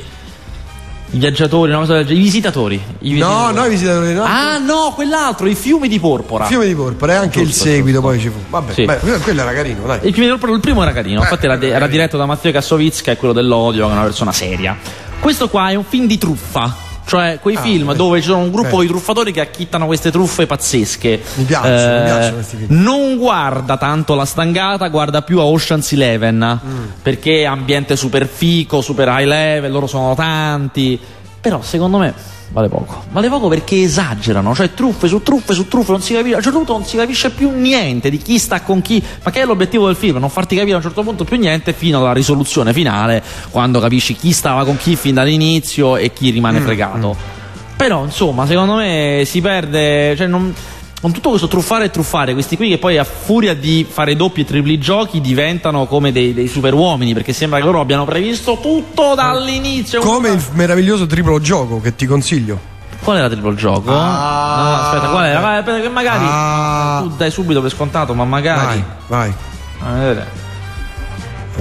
I 1.12 1.19
viaggiatori, 1.19 1.71
una 1.71 1.81
cosa 1.81 1.95
del 1.95 2.05
genere. 2.05 2.21
I 2.21 2.25
visitatori. 2.25 2.75
I 3.00 3.12
visitatori. 3.12 3.52
No, 3.55 3.61
no, 3.61 3.67
i 3.67 3.69
visitatori 3.71 4.14
no. 4.14 4.23
Ah, 4.23 4.59
no, 4.59 4.93
quell'altro, 4.95 5.49
i 5.49 5.55
fiumi 5.55 5.88
di 5.88 5.99
porpora. 5.99 6.45
Fiumi 6.45 6.67
di 6.67 6.75
porpora, 6.75 7.14
e 7.14 7.17
anche 7.17 7.43
giusto, 7.43 7.64
il 7.64 7.71
seguito 7.73 8.00
giusto. 8.00 8.09
poi 8.09 8.21
ci 8.21 8.29
fu. 8.29 8.38
Vabbè, 8.49 8.73
sì. 8.73 8.85
beh, 8.85 8.99
quello 9.23 9.40
era 9.40 9.52
carino, 9.52 9.87
dai. 9.87 9.99
Il, 10.02 10.14
porpora, 10.14 10.52
il 10.52 10.61
primo 10.61 10.83
era 10.83 10.93
carino, 10.93 11.21
eh, 11.21 11.23
infatti 11.25 11.47
era, 11.47 11.61
era, 11.61 11.87
diretto 11.88 12.17
da 12.17 12.26
Matteo 12.26 12.52
Kassovitz, 12.52 13.02
che 13.02 13.12
è 13.12 13.17
quello 13.17 13.35
dell'odio, 13.35 13.87
che 13.87 13.90
è 13.90 13.95
una 13.95 14.05
persona 14.05 14.33
seria. 14.33 14.76
Questo 15.19 15.49
qua 15.49 15.71
è 15.71 15.75
un 15.75 15.85
film 15.85 16.07
di 16.07 16.17
truffa. 16.17 16.88
Cioè, 17.11 17.40
quei 17.40 17.57
ah, 17.57 17.61
film 17.61 17.87
beh. 17.88 17.97
dove 17.97 18.21
ci 18.21 18.29
sono 18.29 18.38
un 18.38 18.52
gruppo 18.52 18.76
beh. 18.76 18.83
di 18.83 18.88
truffatori 18.88 19.33
che 19.33 19.40
acchittano 19.40 19.87
queste 19.87 20.12
truffe 20.12 20.47
pazzesche. 20.47 21.21
Mi 21.35 21.43
piace, 21.43 21.67
eh, 21.69 21.99
mi 21.99 22.05
piacciono 22.05 22.35
questi 22.35 22.57
film. 22.57 22.81
Non 22.81 23.17
guarda 23.17 23.76
tanto 23.76 24.14
la 24.14 24.25
stangata, 24.25 24.87
guarda 24.87 25.21
più 25.23 25.40
a 25.40 25.45
Ocean's 25.45 25.90
Eleven. 25.90 26.61
Mm. 26.64 26.85
Perché 27.02 27.40
è 27.40 27.47
ambiente 27.47 27.97
super 27.97 28.29
fico, 28.29 28.81
super 28.81 29.09
high 29.09 29.26
level, 29.26 29.73
loro 29.73 29.88
sono 29.88 30.14
tanti. 30.14 31.00
Però 31.40 31.61
secondo 31.62 31.99
me 31.99 32.14
vale 32.52 32.69
poco. 32.69 33.04
Vale 33.11 33.28
poco 33.28 33.49
perché 33.49 33.83
esagerano, 33.83 34.54
cioè 34.54 34.75
truffe 34.75 35.09
su 35.09 35.23
truffe 35.23 35.54
su 35.54 35.69
truffe, 35.69 35.92
non 35.92 36.00
si 36.00 36.14
capisce, 36.14 36.35
a 36.35 36.38
un 36.38 36.42
certo 36.42 36.59
punto 36.59 36.73
non 36.73 36.85
si 36.85 36.97
capisce 36.97 37.30
più 37.30 37.50
niente 37.50 38.11
di 38.11 38.19
chi 38.19 38.38
sta 38.38 38.61
con 38.62 38.80
chi, 38.83 39.02
ma 39.23 39.30
che 39.30 39.42
è 39.42 39.45
l'obiettivo 39.45 39.87
del 39.87 39.97
film? 39.97 40.19
Non 40.19 40.30
farti 40.30 40.57
capire 40.57 40.75
a 40.75 40.76
un 40.76 40.83
certo 40.83 41.02
punto 41.02 41.25
più 41.25 41.38
niente 41.38 41.73
fino 41.73 41.99
alla 41.99 42.12
risoluzione 42.12 42.73
finale, 42.73 43.23
quando 43.50 43.80
capisci 43.80 44.14
chi 44.14 44.33
stava 44.33 44.64
con 44.64 44.76
chi 44.76 44.97
fin 44.97 45.14
dall'inizio 45.14 45.97
e 45.97 46.12
chi 46.12 46.30
rimane 46.30 46.61
mm, 46.61 46.62
fregato. 46.62 47.16
Mm. 47.16 47.76
Però 47.76 48.04
insomma, 48.04 48.47
secondo 48.47 48.75
me 48.75 49.23
si 49.25 49.40
perde, 49.40 50.14
cioè 50.16 50.26
non 50.26 50.52
con 51.00 51.12
tutto 51.12 51.30
questo 51.30 51.49
truffare 51.49 51.87
e 51.87 51.90
truffare, 51.90 52.35
questi 52.35 52.57
qui 52.57 52.69
che 52.69 52.78
poi 52.78 52.99
a 52.99 53.04
furia 53.04 53.54
di 53.54 53.87
fare 53.88 54.16
doppi 54.16 54.42
e 54.42 54.45
tripli 54.45 54.78
giochi 54.78 55.23
diventano 55.23 55.87
come 55.87 56.12
dei, 56.12 56.35
dei 56.35 56.47
super 56.47 56.75
uomini, 56.75 57.14
perché 57.14 57.33
sembra 57.33 57.59
che 57.59 57.64
loro 57.64 57.80
abbiano 57.80 58.04
previsto 58.04 58.59
tutto 58.61 59.14
dall'inizio. 59.14 60.00
Come 60.02 60.28
il 60.28 60.42
meraviglioso 60.52 61.07
triplo 61.07 61.40
gioco 61.40 61.80
che 61.80 61.97
ti 61.97 62.04
consiglio. 62.04 62.69
Qual 63.02 63.16
era 63.16 63.26
il 63.26 63.33
triplo 63.33 63.54
gioco? 63.54 63.90
Ah, 63.90 64.57
no, 64.57 64.75
aspetta, 64.83 65.09
qual 65.09 65.25
era? 65.25 65.40
Vai, 65.40 65.59
aspetta, 65.59 65.80
che 65.80 65.88
magari 65.88 66.25
ah, 66.28 66.99
tu 67.00 67.16
dai 67.16 67.30
subito 67.30 67.62
per 67.62 67.71
scontato, 67.71 68.12
ma 68.12 68.26
magari. 68.26 68.85
Vai, 69.09 69.33
vai. 69.33 69.35
A 69.83 69.92
vedere. 69.92 70.26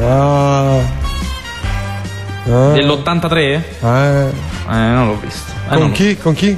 Ah, 0.02 0.80
ah, 2.46 2.72
Dell'83? 2.74 3.36
Eh. 3.36 3.62
eh, 3.82 4.32
non 4.68 5.08
l'ho 5.08 5.18
visto. 5.18 5.54
Eh, 5.70 5.78
con 5.78 5.92
chi? 5.92 6.18
Con 6.18 6.34
chi? 6.34 6.58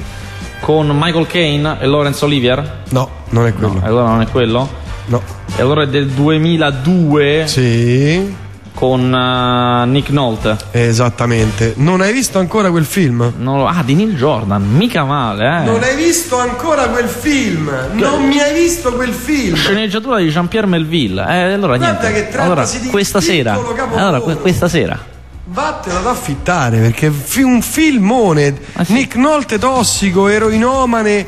Con 0.62 0.88
Michael 0.96 1.26
Caine 1.26 1.76
e 1.80 1.86
Laurence 1.86 2.24
Olivier? 2.24 2.82
No, 2.90 3.10
non 3.30 3.46
è 3.46 3.52
quello. 3.52 3.74
No, 3.74 3.80
allora 3.82 4.06
non 4.06 4.20
è 4.20 4.28
quello? 4.28 4.68
No. 5.06 5.20
E 5.56 5.60
allora 5.60 5.82
è 5.82 5.88
del 5.88 6.06
2002? 6.06 7.42
Sì. 7.46 8.34
Con 8.72 9.12
uh, 9.12 9.88
Nick 9.90 10.10
Nolte. 10.10 10.56
Esattamente. 10.70 11.74
Non 11.76 12.00
hai 12.00 12.12
visto 12.12 12.38
ancora 12.38 12.70
quel 12.70 12.84
film? 12.84 13.32
Lo... 13.38 13.66
Ah, 13.66 13.82
di 13.84 13.94
Neil 13.94 14.16
Jordan, 14.16 14.62
mica 14.62 15.04
male, 15.04 15.62
eh. 15.62 15.64
Non 15.64 15.82
hai 15.82 15.96
visto 15.96 16.38
ancora 16.38 16.84
quel 16.88 17.08
film? 17.08 17.70
Non 17.94 18.26
mi 18.26 18.40
hai 18.40 18.54
visto 18.54 18.92
quel 18.92 19.12
film? 19.12 19.56
Sceneggiatura 19.56 20.18
di 20.18 20.28
Jean-Pierre 20.28 20.68
Melville. 20.68 21.22
Eh, 21.28 21.52
allora 21.52 21.76
Guarda 21.76 22.08
niente. 22.08 22.30
che 22.30 22.38
allora, 22.38 22.66
questa 22.90 23.20
sera. 23.20 23.58
Allora, 23.94 24.20
questa 24.20 24.68
sera. 24.68 25.10
Vattene 25.52 25.98
ad 25.98 26.06
affittare 26.06 26.78
perché 26.78 27.08
è 27.08 27.42
un 27.42 27.60
filmone. 27.60 28.58
Ah, 28.72 28.84
sì. 28.84 28.94
Nick 28.94 29.16
Nolte 29.16 29.58
tossico, 29.58 30.28
eroinomane. 30.28 31.26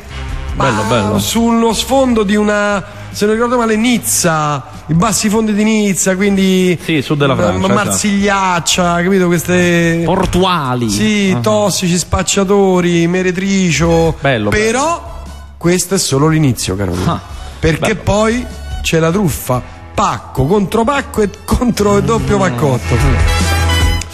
Bello, 0.55 0.81
bello. 0.87 1.19
Sullo 1.19 1.73
sfondo 1.73 2.23
di 2.23 2.35
una, 2.35 2.83
se 3.11 3.25
non 3.25 3.35
ricordo 3.35 3.57
male, 3.57 3.75
Nizza, 3.75 4.65
i 4.87 4.95
bassi 4.95 5.29
fondi 5.29 5.53
di 5.53 5.63
Nizza, 5.63 6.15
quindi. 6.15 6.75
Sì, 6.81 7.03
sud 7.03 7.19
della 7.19 7.35
Francia. 7.35 7.71
Marsigliaccia, 7.71 9.03
capito? 9.03 9.27
Queste. 9.27 10.01
Portuali. 10.05 10.89
Sì, 10.89 11.31
uh-huh. 11.31 11.41
tossici, 11.41 11.95
spacciatori, 11.95 13.05
meretricio. 13.05 14.17
Bello. 14.19 14.49
Però 14.49 15.01
bello. 15.01 15.53
questo 15.57 15.95
è 15.95 15.99
solo 15.99 16.29
l'inizio, 16.29 16.75
caro 16.75 16.95
ah, 17.05 17.19
perché 17.59 17.93
bello. 17.93 18.01
poi 18.03 18.45
c'è 18.81 18.97
la 18.97 19.11
truffa. 19.11 19.61
Pacco 19.93 20.45
contro 20.45 20.83
pacco 20.83 21.21
e 21.21 21.29
contro 21.45 21.97
il 21.97 22.03
doppio 22.03 22.37
paccotto. 22.39 22.95
Mm. 22.95 23.44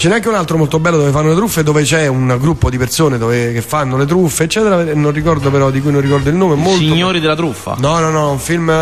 Ce 0.01 0.07
n'è 0.07 0.15
anche 0.15 0.29
un 0.29 0.33
altro 0.33 0.57
molto 0.57 0.79
bello 0.79 0.97
dove 0.97 1.11
fanno 1.11 1.29
le 1.29 1.35
truffe, 1.35 1.61
dove 1.61 1.83
c'è 1.83 2.07
un 2.07 2.35
gruppo 2.39 2.71
di 2.71 2.79
persone 2.79 3.19
dove, 3.19 3.53
che 3.53 3.61
fanno 3.61 3.97
le 3.97 4.07
truffe, 4.07 4.45
eccetera. 4.45 4.95
Non 4.95 5.11
ricordo 5.11 5.51
però 5.51 5.69
di 5.69 5.79
cui 5.79 5.91
non 5.91 6.01
ricordo 6.01 6.27
il 6.27 6.35
nome. 6.35 6.55
Molto... 6.55 6.79
Signori 6.79 7.19
della 7.19 7.35
truffa. 7.35 7.75
No, 7.77 7.99
no, 7.99 8.09
no, 8.09 8.31
un 8.31 8.39
film 8.39 8.73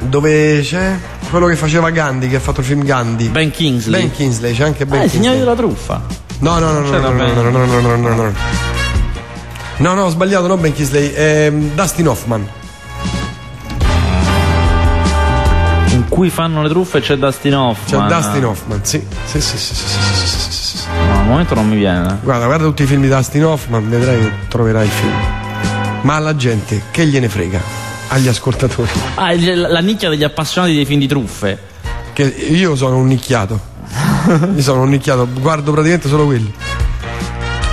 dove 0.00 0.60
c'è 0.62 0.96
quello 1.30 1.46
che 1.46 1.54
faceva 1.54 1.90
Gandhi, 1.90 2.28
che 2.28 2.34
ha 2.34 2.40
fatto 2.40 2.58
il 2.58 2.66
film 2.66 2.82
Gandhi. 2.82 3.28
Ben 3.28 3.52
Kingsley. 3.52 4.00
Ben 4.00 4.10
Kingsley, 4.10 4.56
c'è 4.56 4.64
anche 4.64 4.86
Ben 4.86 5.02
eh, 5.02 5.02
Kingsley. 5.02 5.22
Signori 5.22 5.38
della 5.38 5.54
truffa. 5.54 6.02
No, 6.40 6.58
no, 6.58 6.72
no, 6.72 6.80
no, 6.80 6.90
no, 6.90 7.10
no, 7.12 7.12
no, 7.12 7.50
no, 7.50 7.64
no, 7.64 7.80
no, 7.80 7.96
no, 7.96 8.14
no. 8.14 8.32
No, 9.76 9.94
no, 9.94 10.02
ho 10.02 10.08
sbagliato, 10.08 10.48
non 10.48 10.60
Ben 10.60 10.72
Kingsley, 10.72 11.12
eh, 11.14 11.52
Dustin 11.76 12.08
Hoffman. 12.08 12.44
Cui 16.20 16.28
fanno 16.28 16.60
le 16.60 16.68
truffe 16.68 17.00
c'è 17.00 17.16
Dustin 17.16 17.56
Hoffman. 17.56 18.06
C'è 18.06 18.14
Dustin 18.14 18.44
Hoffman, 18.44 18.84
sì. 18.84 19.02
Sì, 19.24 19.40
sì, 19.40 19.56
sì, 19.56 19.74
sì, 19.74 19.86
sì, 19.86 20.26
sì, 20.26 20.52
sì, 20.52 20.76
sì. 20.76 20.86
No, 21.08 21.18
al 21.20 21.26
momento 21.26 21.54
non 21.54 21.66
mi 21.66 21.76
viene. 21.76 22.18
Guarda, 22.22 22.44
guarda 22.44 22.66
tutti 22.66 22.82
i 22.82 22.86
film 22.86 23.00
di 23.00 23.08
Dustin 23.08 23.42
Hoffman, 23.46 23.88
vedrai 23.88 24.20
che 24.20 24.32
troverai 24.48 24.84
il 24.84 24.90
film. 24.90 25.14
Ma 26.02 26.16
alla 26.16 26.36
gente, 26.36 26.82
che 26.90 27.06
gliene 27.06 27.30
frega? 27.30 27.58
Agli 28.08 28.28
ascoltatori. 28.28 28.90
Ah, 29.14 29.32
la 29.34 29.80
nicchia 29.80 30.10
degli 30.10 30.22
appassionati 30.22 30.74
dei 30.74 30.84
film 30.84 31.00
di 31.00 31.06
truffe. 31.06 31.58
Che 32.12 32.22
io 32.22 32.76
sono 32.76 32.98
un 32.98 33.06
nicchiato. 33.06 33.58
io 34.54 34.60
sono 34.60 34.82
un 34.82 34.90
nicchiato, 34.90 35.26
guardo 35.26 35.72
praticamente 35.72 36.06
solo 36.06 36.26
quelli. 36.26 36.52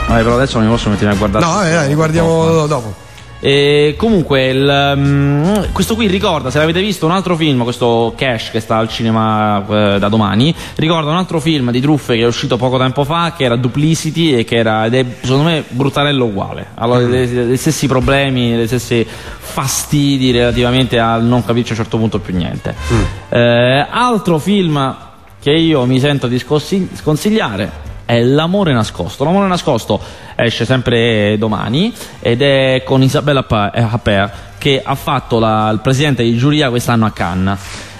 Vabbè, 0.08 0.22
però 0.22 0.36
adesso 0.36 0.58
non 0.58 0.68
mi 0.68 0.74
posso 0.74 0.90
mettere 0.90 1.12
a 1.12 1.16
guardare. 1.16 1.46
No, 1.46 1.64
eh, 1.66 1.88
li 1.88 1.96
guardiamo 1.96 2.66
dopo. 2.66 3.07
E 3.40 3.96
comunque, 3.98 4.48
il, 4.48 4.94
um, 4.96 5.72
questo 5.72 5.96
qui 5.96 6.08
ricorda, 6.08 6.50
se 6.50 6.58
l'avete 6.58 6.80
visto, 6.80 7.06
un 7.06 7.12
altro 7.12 7.36
film, 7.36 7.64
questo 7.64 8.14
Cash 8.16 8.52
che 8.52 8.60
sta 8.60 8.78
al 8.78 8.90
cinema 8.90 9.64
eh, 9.68 10.00
da 10.00 10.10
domani, 10.10 10.54
ricorda 10.76 11.12
un 11.12 11.18
altro 11.18 11.40
film 11.40 11.72
di 11.72 11.80
truffe 11.80 12.16
che 12.16 12.24
è 12.24 12.26
uscito 12.26 12.58
poco 12.58 12.78
tempo 12.78 13.04
fa, 13.04 13.34
che 13.36 13.44
era 13.44 13.56
Duplicity 13.56 14.34
e 14.34 14.44
che 14.44 14.56
era, 14.56 14.86
ed 14.86 14.96
è 14.96 15.06
secondo 15.22 15.44
me 15.44 15.64
bruttarello 15.68 16.26
uguale. 16.26 16.68
Allora, 16.76 17.02
mm. 17.02 17.14
gli 17.52 17.58
stessi 17.58 17.88
problemi, 17.88 18.52
gli 18.54 18.68
stessi 18.68 19.06
fastidi 19.06 20.32
relativamente 20.32 21.00
al 21.00 21.24
non 21.24 21.46
capirci 21.46 21.70
a 21.70 21.76
un 21.76 21.82
certo 21.82 21.98
punto 21.98 22.20
più 22.20 22.36
niente. 22.36 22.76
Mm. 22.92 23.04
Eh, 23.30 23.88
altro 23.90 24.40
film 24.40 24.96
che 25.40 25.52
io 25.52 25.86
mi 25.86 26.00
sento 26.00 26.28
di 26.28 26.40
sconsigliare 26.40 27.86
è 28.08 28.24
L'amore 28.24 28.72
nascosto. 28.72 29.26
L'amore 29.26 29.48
nascosto 29.48 30.00
esce 30.36 30.64
sempre 30.64 31.38
domani 31.38 31.94
ed 32.22 32.42
è 32.42 32.82
con 32.86 33.04
Isabella 33.04 33.46
Happert 33.48 34.34
che 34.58 34.82
ha 34.84 34.96
fatto 34.96 35.40
la, 35.40 35.70
il 35.72 35.82
presidente 35.82 36.24
di 36.24 36.38
giuria 36.38 36.70
quest'anno 36.70 37.06
a 37.06 37.12
Cannes. 37.12 37.60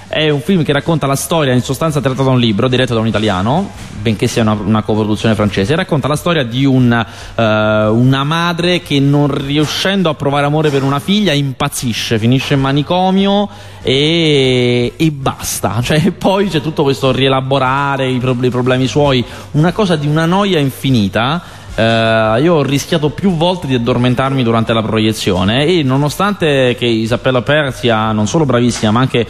È 0.10 0.30
un 0.30 0.40
film 0.40 0.64
che 0.64 0.72
racconta 0.72 1.06
la 1.06 1.18
storia, 1.18 1.52
in 1.52 1.62
sostanza 1.62 2.00
tratta 2.00 2.24
da 2.24 2.30
un 2.30 2.40
libro 2.40 2.70
diretto 2.70 2.94
da 2.94 3.02
un 3.02 3.08
italiano, 3.08 3.70
benché 4.02 4.28
sia 4.28 4.42
una, 4.42 4.54
una 4.54 4.82
coproduzione 4.82 5.36
francese, 5.36 5.76
racconta 5.76 6.08
la 6.08 6.16
storia 6.16 6.44
di 6.44 6.64
un, 6.64 7.06
uh, 7.36 7.42
una 7.42 8.24
madre 8.24 8.82
che 8.82 9.02
non 9.02 9.28
riuscendo 9.28 10.08
a 10.08 10.14
provare 10.14 10.46
amore 10.46 10.70
per 10.70 10.84
una 10.84 11.00
figlia 11.00 11.34
impazzisce, 11.34 12.20
finisce 12.20 12.54
in 12.54 12.62
manicomio 12.62 13.50
e, 13.82 14.94
e 14.96 15.12
basta. 15.12 15.82
Cioè, 15.88 16.12
poi 16.12 16.48
c'è 16.48 16.62
tutto 16.62 16.84
questo 16.84 17.12
rielaborare 17.12 18.10
i, 18.10 18.18
pro, 18.18 18.36
i 18.40 18.50
problemi 18.50 18.88
suoi, 18.88 19.24
una 19.52 19.74
cosa 19.74 19.98
di 19.98 20.08
una 20.08 20.26
noia 20.26 20.60
infinita. 20.60 21.56
Uh, 21.76 22.42
io 22.42 22.56
ho 22.56 22.64
rischiato 22.64 23.10
più 23.10 23.36
volte 23.36 23.68
di 23.68 23.76
addormentarmi 23.76 24.42
durante 24.42 24.74
la 24.74 24.82
proiezione 24.82 25.66
e 25.66 25.84
nonostante 25.84 26.76
che 26.76 26.88
Isabella 26.88 27.44
Per 27.44 27.72
sia 27.72 28.12
non 28.14 28.26
solo 28.26 28.46
bravissima 28.46 28.90
ma 28.90 29.02
anche 29.02 29.28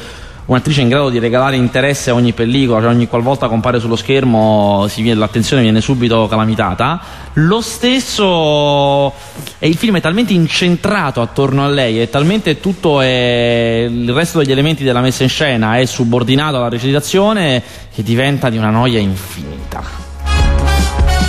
un'attrice 0.48 0.82
in 0.82 0.90
grado 0.90 1.10
di 1.10 1.20
regalare 1.20 1.56
interesse 1.56 2.10
a 2.10 2.14
ogni 2.14 2.34
pellicola, 2.34 2.82
cioè 2.82 2.90
ogni 2.90 3.08
qualvolta 3.08 3.48
compare 3.48 3.80
sullo 3.80 3.96
schermo 3.96 4.88
viene, 4.96 5.20
l'attenzione 5.20 5.62
viene 5.62 5.82
subito 5.82 6.28
calamitata. 6.28 7.00
Lo 7.34 7.62
stesso 7.62 9.14
e 9.60 9.68
il 9.68 9.76
film 9.76 9.98
è 9.98 10.02
talmente 10.02 10.34
incentrato 10.34 11.22
attorno 11.22 11.64
a 11.64 11.68
lei, 11.68 12.02
e 12.02 12.10
talmente 12.10 12.60
tutto 12.60 13.02
è, 13.02 13.88
il 13.90 14.12
resto 14.14 14.40
degli 14.40 14.52
elementi 14.52 14.84
della 14.84 15.02
messa 15.02 15.24
in 15.24 15.30
scena 15.30 15.78
è 15.78 15.86
subordinato 15.86 16.58
alla 16.58 16.70
recitazione 16.70 17.62
che 17.94 18.02
diventa 18.02 18.50
di 18.50 18.58
una 18.58 18.70
noia 18.70 19.00
infinita. 19.00 19.84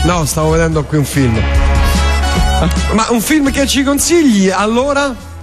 No, 0.04 0.24
stavo 0.24 0.50
vedendo 0.50 0.84
qui 0.84 0.98
un 0.98 1.04
film. 1.04 1.34
Ma 2.94 3.06
un 3.10 3.20
film 3.20 3.50
che 3.50 3.66
ci 3.66 3.82
consigli 3.82 4.48
allora? 4.48 5.36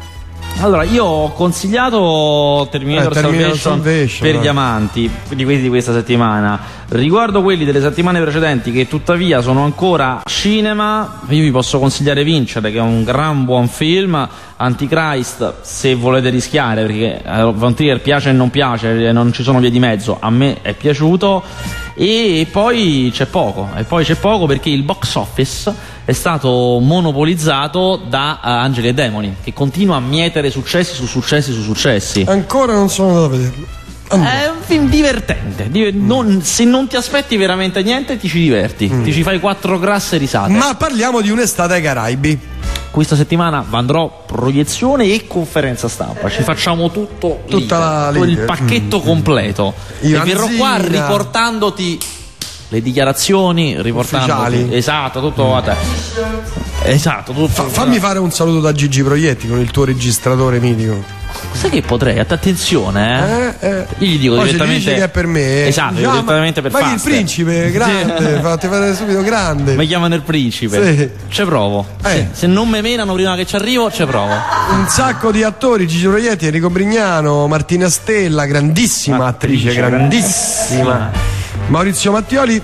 Allora, 0.60 0.84
io 0.84 1.04
ho 1.04 1.32
consigliato 1.34 2.68
Terminator, 2.72 3.12
eh, 3.12 3.22
Terminator 3.22 3.58
Salvation, 3.58 3.84
Salvation, 3.84 4.32
per 4.32 4.42
gli 4.42 4.48
amanti 4.48 5.12
di 5.34 5.44
quelli 5.44 5.62
di 5.62 5.68
questa 5.68 5.92
settimana. 5.92 6.60
Riguardo 6.88 7.42
quelli 7.42 7.66
delle 7.66 7.82
settimane 7.82 8.22
precedenti, 8.22 8.72
che 8.72 8.88
tuttavia 8.88 9.42
sono 9.42 9.64
ancora 9.64 10.22
cinema, 10.24 11.20
io 11.28 11.44
vi 11.44 11.52
posso 11.52 11.78
consigliare 11.78 12.24
Vincere, 12.24 12.72
che 12.72 12.78
è 12.78 12.82
un 12.82 13.04
gran 13.04 13.44
buon 13.44 13.68
film. 13.68 14.28
Antichrist, 14.58 15.56
se 15.62 15.94
volete 15.94 16.30
rischiare, 16.30 16.86
perché 16.86 17.22
a 17.24 17.46
Von 17.48 17.74
Trier 17.74 18.02
piace 18.02 18.30
e 18.30 18.34
non 18.34 18.50
piace, 18.50 19.12
non 19.12 19.34
ci 19.34 19.44
sono 19.44 19.60
vie 19.60 19.70
di 19.70 19.80
mezzo. 19.80 20.18
A 20.20 20.30
me 20.30 20.62
è 20.62 20.74
piaciuto. 20.74 21.44
E 21.98 22.46
poi 22.52 23.10
c'è 23.14 23.26
poco, 23.26 23.70
e 23.76 23.84
poi 23.84 24.04
c'è 24.04 24.16
poco 24.16 24.46
perché 24.46 24.70
il 24.70 24.84
box 24.84 25.16
office 25.16 25.74
è 26.04 26.12
stato 26.12 26.80
monopolizzato 26.82 28.02
da 28.08 28.40
uh, 28.44 28.48
Angeli 28.48 28.90
e 28.90 28.94
Demoni, 28.94 29.36
che 29.42 29.54
continua 29.54 29.96
a 29.96 30.02
mietere 30.02 30.52
successi 30.52 30.94
su 30.94 31.06
successi 31.06 31.54
su 31.54 31.62
successi. 31.62 32.26
Ancora 32.28 32.74
non 32.74 32.90
sono 32.90 33.08
andato 33.10 33.26
a 33.26 33.30
vederlo. 33.30 33.66
Allora. 34.10 34.44
È 34.44 34.50
un 34.50 34.62
film 34.62 34.90
divertente. 34.90 35.70
Mm. 35.70 36.06
Non, 36.06 36.42
se 36.44 36.64
non 36.64 36.88
ti 36.88 36.96
aspetti 36.96 37.38
veramente 37.38 37.82
niente, 37.82 38.18
ti 38.18 38.28
ci 38.28 38.40
diverti. 38.40 38.90
Mm. 38.92 39.04
Ti 39.04 39.14
ci 39.14 39.24
fai 39.24 39.40
quattro 39.40 39.80
grasse 39.80 40.18
risate. 40.18 40.52
Ma 40.52 40.76
parliamo 40.76 41.22
di 41.22 41.32
un'estate 41.32 41.76
ai 41.76 41.82
Caraibi. 41.82 42.40
Questa 42.96 43.18
settimana 43.18 43.66
andrò 43.72 44.24
proiezione 44.26 45.04
e 45.08 45.28
conferenza 45.28 45.90
stampa. 45.90 46.30
Ci 46.30 46.44
facciamo 46.44 46.90
tutto 46.92 47.42
Tutta 47.46 48.10
lì, 48.12 48.22
il 48.22 48.38
pacchetto 48.46 49.02
mm. 49.02 49.04
completo. 49.04 49.74
Ivanzina. 50.00 50.24
E 50.24 50.26
verrò 50.26 50.48
qua 50.56 50.78
riportandoti 50.78 52.00
le 52.70 52.82
dichiarazioni, 52.82 53.82
riportandoti 53.82 54.74
esatto, 54.74 55.20
tutto 55.20 55.46
mm. 55.46 55.54
a 55.56 55.62
te. 55.62 55.76
Esatto, 56.84 57.34
tutto. 57.34 57.50
Fa, 57.50 57.64
fammi 57.66 58.00
fare 58.00 58.18
un 58.20 58.32
saluto 58.32 58.62
da 58.62 58.72
Gigi 58.72 59.04
Proietti 59.04 59.50
con 59.50 59.60
il 59.60 59.72
tuo 59.72 59.84
registratore 59.84 60.62
mitico. 60.62 61.25
Sai 61.52 61.70
che 61.70 61.82
potrei? 61.82 62.20
Attenzione, 62.20 63.56
eh? 63.60 63.68
eh, 63.68 63.70
eh. 63.70 63.86
Io 64.00 64.08
gli 64.08 64.20
dico 64.20 64.36
Poi 64.36 64.46
direttamente. 64.46 64.94
che 64.94 65.04
è 65.04 65.10
per 65.10 65.26
me. 65.28 65.68
Esatto, 65.68 66.00
no, 66.00 66.12
direttamente 66.12 66.62
per 66.62 66.72
Ma 66.72 66.94
il 66.94 67.02
principe, 67.02 67.72
grande, 67.72 68.40
fate 68.44 68.68
fare 68.68 68.94
subito 68.94 69.22
grande. 69.22 69.76
Mi 69.76 69.88
chiamano 69.88 70.16
il 70.16 70.22
principe. 70.22 70.98
Sì. 70.98 71.10
Ci 71.30 71.44
provo. 71.44 71.86
Eh. 72.04 72.10
Sì. 72.10 72.28
Se 72.40 72.48
non 72.48 72.70
mi 72.70 72.82
menano 72.82 73.14
prima 73.14 73.36
che 73.36 73.46
ci 73.46 73.56
arrivo, 73.56 73.92
ci 73.92 74.06
provo. 74.06 74.34
Un 74.34 74.88
sacco 74.88 75.32
di 75.32 75.44
attori, 75.44 75.88
Gigi 75.88 76.08
Proietti, 76.08 76.46
Enrico 76.46 76.70
Brignano, 76.70 77.48
Martina 77.48 77.90
Stella, 77.90 78.46
grandissima 78.46 79.28
attrice, 79.28 79.70
attrice 79.70 79.88
grandissima. 79.88 80.84
grandissima. 80.84 81.12
Maurizio 81.68 82.12
Mattioli. 82.12 82.62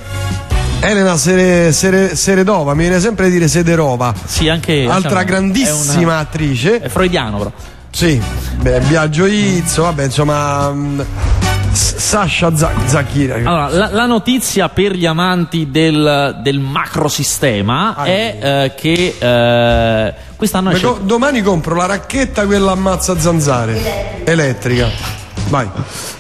Elena 0.84 1.16
Sere, 1.16 1.72
Sere, 1.72 2.16
Seredova, 2.16 2.74
mi 2.74 2.82
viene 2.82 3.00
sempre 3.00 3.28
a 3.28 3.30
dire 3.30 3.48
Sederova. 3.48 4.14
Sì, 4.26 4.50
anche. 4.50 4.88
Altra 4.90 5.10
diciamo, 5.10 5.24
grandissima 5.26 6.02
è 6.02 6.04
una, 6.06 6.18
attrice. 6.18 6.80
È 6.80 6.90
freudiano, 6.90 7.38
però. 7.38 7.52
Sì, 7.92 8.22
beh, 8.62 8.80
Biagio 8.82 9.26
Izzo, 9.26 9.84
vabbè, 9.84 10.06
insomma. 10.06 10.72
Mm, 10.72 11.02
Sasha 11.74 12.52
Zacchira. 12.54 13.36
Allora, 13.36 13.70
la, 13.70 13.90
la, 13.92 14.06
notizia 14.06 14.68
per 14.68 14.94
gli 14.94 15.06
amanti 15.06 15.72
del, 15.72 16.40
del 16.42 16.60
macrosistema 16.60 17.96
ah, 17.96 18.04
è 18.04 18.38
eh, 18.42 18.74
che 18.76 19.16
eh, 19.18 20.14
quest'anno 20.36 20.72
esce... 20.72 20.96
Domani 21.04 21.42
compro 21.42 21.76
la 21.76 21.86
racchetta 21.86 22.46
quella 22.46 22.72
ammazza 22.72 23.18
zanzare 23.18 24.24
elettrica. 24.26 25.21
Vai. 25.50 25.70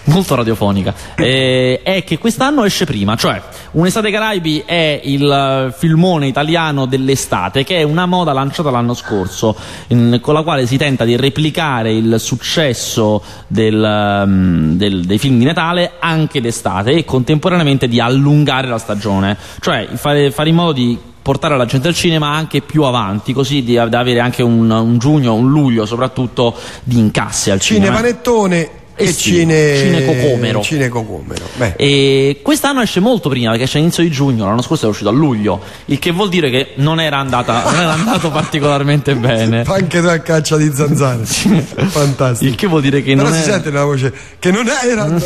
Molto 0.06 0.36
radiofonica. 0.36 0.94
Eh, 1.16 1.82
è 1.84 2.04
che 2.04 2.18
quest'anno 2.18 2.63
esce 2.63 2.86
prima, 2.86 3.16
cioè 3.16 3.42
Un'estate 3.74 4.12
Caraibi 4.12 4.63
è 4.66 5.00
il 5.06 5.74
filmone 5.78 6.28
italiano 6.28 6.86
dell'estate, 6.86 7.63
che 7.63 7.78
è 7.78 7.84
una 7.84 8.06
moda 8.06 8.34
lanciata 8.34 8.70
l'anno 8.70 8.94
scorso, 8.94 9.56
in, 9.88 10.20
con 10.22 10.34
la 10.34 10.42
quale 10.42 10.66
si 10.66 10.75
tenta 10.75 11.06
di 11.06 11.16
replicare 11.16 11.94
il 11.94 12.18
successo 12.20 13.24
del, 13.48 13.82
um, 14.25 14.75
del, 14.75 15.06
dei 15.06 15.18
film 15.18 15.38
di 15.38 15.46
Natale 15.46 15.94
anche 16.00 16.42
d'estate 16.42 16.92
e 16.92 17.06
contemporaneamente 17.06 17.88
di 17.88 18.01
allungare 18.01 18.68
la 18.68 18.78
stagione, 18.78 19.38
cioè 19.62 19.88
fare, 19.94 20.32
fare 20.32 20.50
in 20.50 20.56
modo 20.56 20.74
di 20.74 21.00
portare 21.22 21.56
la 21.56 21.66
gente 21.66 21.88
al 21.88 21.94
cinema 21.94 22.28
anche 22.28 22.60
più 22.60 22.84
avanti, 22.84 23.32
così 23.32 23.63
da 23.63 23.84
avere 23.84 24.20
anche 24.20 24.44
un, 24.44 24.70
un, 24.70 24.98
giugno, 24.98 25.34
un 25.34 25.50
luglio 25.50 25.86
soprattutto 25.86 26.54
di 26.84 26.98
incassi 26.98 27.51
al 27.51 27.62
cinema. 27.62 27.86
Cinepanettone 27.86 28.80
e, 28.96 29.06
e 29.06 29.14
Cine... 29.14 29.78
Cinecocomero. 29.78 30.62
Cinecocomero. 30.62 31.46
E 31.76 32.40
quest'anno 32.42 32.82
esce 32.82 33.00
molto 33.00 33.30
prima 33.30 33.50
perché 33.50 33.66
esce 33.66 33.78
all'inizio 33.78 34.04
di 34.04 34.12
giugno, 34.12 34.46
l'anno 34.46 34.62
scorso 34.62 34.86
è 34.86 34.90
uscito 34.90 35.10
a 35.10 35.14
luglio, 35.14 35.62
il 35.86 36.00
che 36.00 36.12
vuol 36.12 36.30
dire 36.30 36.50
che 36.50 36.74
non 36.76 37.00
era, 37.00 37.18
andata, 37.18 37.64
non 37.64 37.80
era 37.80 37.94
andato 37.94 38.30
particolarmente 38.32 39.16
bene. 39.16 39.64
Anche 39.66 40.02
tu 40.02 40.08
a 40.08 40.20
caccia 40.20 40.58
di 40.58 40.72
zanzare. 40.74 41.24
Fantastico. 41.26 42.50
Il 42.50 42.56
che 42.56 42.68
vuol 42.68 42.82
dire 42.82 43.02
che 43.02 43.16
Però 43.16 43.28
non 43.28 43.38
si 43.38 43.42
è... 43.42 43.52
sente 43.52 43.72
la 43.72 43.84
voce 43.84 44.14
che 44.40 44.52
non 44.52 44.68
era. 44.68 45.06
il 45.12 45.22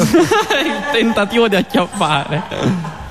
tentativo 0.91 1.47
di 1.47 1.55
acchiappare. 1.55 3.03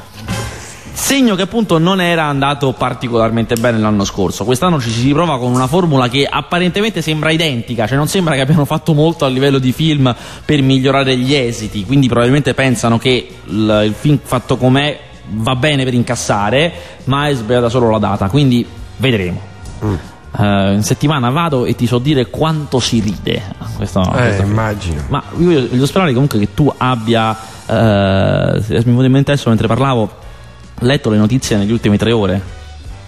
Segno 0.94 1.34
che 1.34 1.42
appunto 1.42 1.78
non 1.78 2.00
era 2.00 2.26
andato 2.26 2.72
particolarmente 2.72 3.56
bene 3.56 3.78
l'anno 3.78 4.04
scorso. 4.04 4.44
Quest'anno 4.44 4.80
ci 4.80 4.90
si 4.90 5.02
riprova 5.02 5.38
con 5.40 5.52
una 5.52 5.66
formula 5.66 6.08
che 6.08 6.24
apparentemente 6.24 7.02
sembra 7.02 7.30
identica, 7.30 7.88
cioè 7.88 7.96
non 7.96 8.06
sembra 8.06 8.34
che 8.34 8.40
abbiano 8.40 8.64
fatto 8.64 8.94
molto 8.94 9.24
a 9.24 9.28
livello 9.28 9.58
di 9.58 9.72
film 9.72 10.14
per 10.44 10.62
migliorare 10.62 11.16
gli 11.16 11.34
esiti, 11.34 11.84
quindi 11.84 12.06
probabilmente 12.06 12.54
pensano 12.54 12.98
che 12.98 13.28
il, 13.44 13.82
il 13.86 13.92
film 13.92 14.20
fatto 14.22 14.56
com'è 14.56 15.00
va 15.30 15.56
bene 15.56 15.82
per 15.82 15.94
incassare, 15.94 16.72
ma 17.04 17.26
è 17.26 17.34
sbagliata 17.34 17.68
solo 17.68 17.90
la 17.90 17.98
data, 17.98 18.28
quindi 18.28 18.64
vedremo. 18.98 19.40
Mm. 19.84 19.94
Uh, 20.36 20.72
in 20.72 20.82
settimana 20.82 21.30
vado 21.30 21.64
e 21.64 21.74
ti 21.74 21.86
so 21.88 21.98
dire 21.98 22.30
quanto 22.30 22.78
si 22.78 23.00
ride. 23.00 23.42
Questo, 23.76 24.00
eh, 24.00 24.16
questo 24.16 24.42
immagino. 24.42 25.02
Ma 25.08 25.22
io 25.38 25.68
voglio 25.68 25.86
sperare 25.86 26.12
comunque 26.12 26.38
che 26.38 26.54
tu 26.54 26.72
abbia. 26.76 27.36
Uh, 27.66 28.62
mi 28.68 28.82
viene 28.82 29.06
in 29.06 29.12
mente 29.12 29.32
adesso 29.32 29.48
mentre 29.48 29.66
parlavo 29.66 30.22
letto 30.84 31.10
le 31.10 31.16
notizie 31.16 31.56
negli 31.56 31.72
ultimi 31.72 31.96
tre 31.96 32.12
ore? 32.12 32.62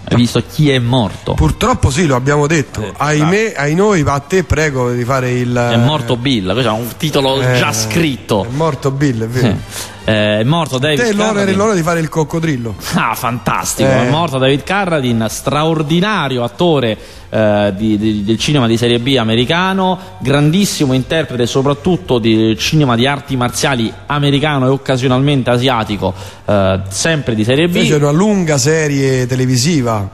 Hai 0.09 0.15
visto 0.15 0.41
chi 0.49 0.69
è 0.69 0.79
morto? 0.79 1.33
Purtroppo 1.33 1.89
sì, 1.89 2.05
lo 2.05 2.15
abbiamo 2.15 2.47
detto. 2.47 2.81
Eh, 2.81 2.93
Ahimè, 2.95 3.53
ai 3.57 3.75
noi, 3.75 4.03
a 4.05 4.19
te 4.19 4.43
prego 4.43 4.91
di 4.91 5.03
fare 5.03 5.31
il. 5.31 5.53
È 5.53 5.75
morto 5.75 6.15
Bill, 6.15 6.53
questo 6.53 6.69
è 6.69 6.73
un 6.73 6.87
titolo 6.95 7.41
eh, 7.41 7.57
già 7.57 7.73
scritto. 7.73 8.45
È 8.45 8.47
morto 8.51 8.89
Bill, 8.91 9.23
è 9.23 9.27
vero. 9.27 9.47
Sì. 9.47 9.95
Eh, 10.07 10.39
è 10.39 10.43
morto 10.45 10.77
David 10.77 11.03
Te 11.03 11.11
l'onere 11.11 11.51
l'onore 11.51 11.75
di 11.75 11.81
fare 11.81 11.99
il 11.99 12.07
coccodrillo. 12.07 12.75
Ah, 12.95 13.13
fantastico. 13.13 13.89
Eh. 13.89 14.07
È 14.07 14.09
morto 14.09 14.37
David 14.37 14.63
Carradine, 14.63 15.27
straordinario 15.27 16.45
attore 16.45 16.97
eh, 17.29 17.73
di, 17.75 17.97
di, 17.97 18.23
del 18.23 18.37
cinema 18.39 18.67
di 18.67 18.77
serie 18.77 18.99
B 18.99 19.17
americano, 19.19 19.99
grandissimo 20.19 20.93
interprete 20.93 21.45
soprattutto 21.45 22.19
di 22.19 22.55
cinema 22.57 22.95
di 22.95 23.05
arti 23.05 23.35
marziali 23.35 23.93
americano 24.05 24.67
e 24.67 24.69
occasionalmente 24.69 25.49
asiatico, 25.49 26.13
eh, 26.45 26.79
sempre 26.87 27.35
di 27.35 27.43
serie 27.43 27.67
B. 27.67 27.73
Fece 27.73 27.95
una 27.95 28.11
lunga 28.11 28.57
serie 28.57 29.25
televisiva 29.25 30.09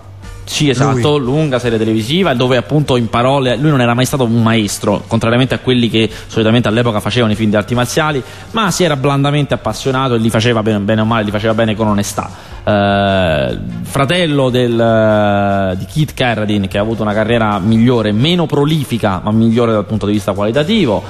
sì, 0.46 0.70
esatto, 0.70 1.18
lui. 1.18 1.26
lunga 1.26 1.60
serie 1.60 1.78
televisiva 1.78 2.34
dove 2.34 2.58
appunto 2.58 2.98
in 2.98 3.10
parole 3.10 3.56
lui 3.56 3.70
non 3.70 3.82
era 3.82 3.94
mai 3.94 4.06
stato 4.06 4.24
un 4.24 4.42
maestro, 4.42 5.04
contrariamente 5.08 5.54
a 5.54 5.60
quelli 5.60 5.90
che 5.90 6.10
solitamente 6.28 6.68
all'epoca 6.68 7.00
facevano 7.00 7.32
i 7.32 7.36
film 7.36 7.50
di 7.50 7.56
arti 7.56 7.74
marziali, 7.76 8.22
ma 8.52 8.72
si 8.72 8.84
era 8.84 8.96
blandamente 8.96 9.54
appassionato 9.54 10.16
e 10.16 10.18
li 10.18 10.30
faceva 10.30 10.62
bene, 10.62 10.80
bene 10.80 11.02
o 11.02 11.06
male, 11.06 11.24
li 11.24 11.32
faceva 11.32 11.54
bene 11.54 11.76
con 11.76 11.88
onestà. 11.88 12.52
Uh, 12.64 13.60
fratello 13.82 14.50
del, 14.50 14.72
uh, 14.72 15.76
di 15.76 15.86
Keith 15.86 16.14
Carradine 16.14 16.68
che 16.68 16.78
ha 16.78 16.82
avuto 16.82 17.02
una 17.02 17.14
carriera 17.14 17.60
migliore, 17.60 18.12
meno 18.12 18.46
prolifica, 18.46 19.22
ma 19.24 19.32
migliore 19.32 19.72
dal 19.72 19.86
punto 19.86 20.06
di 20.06 20.14
vista 20.14 20.34
qualitativo. 20.34 21.04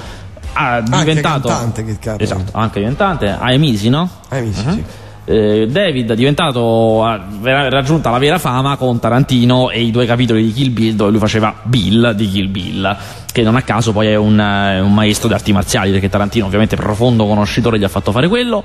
Ha 0.55 0.81
diventato 0.81 1.49
anche 1.49 1.83
cantante, 1.83 2.23
esatto, 2.23 2.51
anche 2.57 2.81
cantante, 2.81 3.35
ha 3.39 3.51
emisi, 3.51 3.89
no? 3.89 4.07
Ha 4.29 4.37
emisi, 4.37 4.65
uh-huh. 4.65 4.73
sì 4.73 4.83
eh, 5.25 5.67
David 5.69 6.11
è 6.11 6.15
diventato 6.15 7.03
ha 7.03 7.21
raggiunta 7.69 8.09
la 8.09 8.17
vera 8.17 8.37
fama 8.37 8.75
con 8.75 8.99
Tarantino 8.99 9.69
e 9.69 9.81
i 9.81 9.91
due 9.91 10.05
capitoli 10.05 10.43
di 10.43 10.51
Kill 10.51 10.73
Bill 10.73 10.95
dove 10.95 11.11
lui 11.11 11.19
faceva 11.19 11.55
Bill 11.63 12.11
di 12.11 12.29
Kill 12.29 12.51
Bill 12.51 12.97
che 13.31 13.41
non 13.41 13.55
a 13.55 13.61
caso 13.61 13.93
poi 13.93 14.07
è 14.07 14.15
un, 14.15 14.39
eh, 14.39 14.79
un 14.81 14.93
maestro 14.93 15.27
di 15.27 15.33
arti 15.33 15.53
marziali 15.53 15.91
perché 15.91 16.09
Tarantino 16.09 16.45
ovviamente 16.45 16.75
profondo 16.75 17.25
conoscitore 17.25 17.79
gli 17.79 17.83
ha 17.83 17.89
fatto 17.89 18.11
fare 18.11 18.27
quello. 18.27 18.63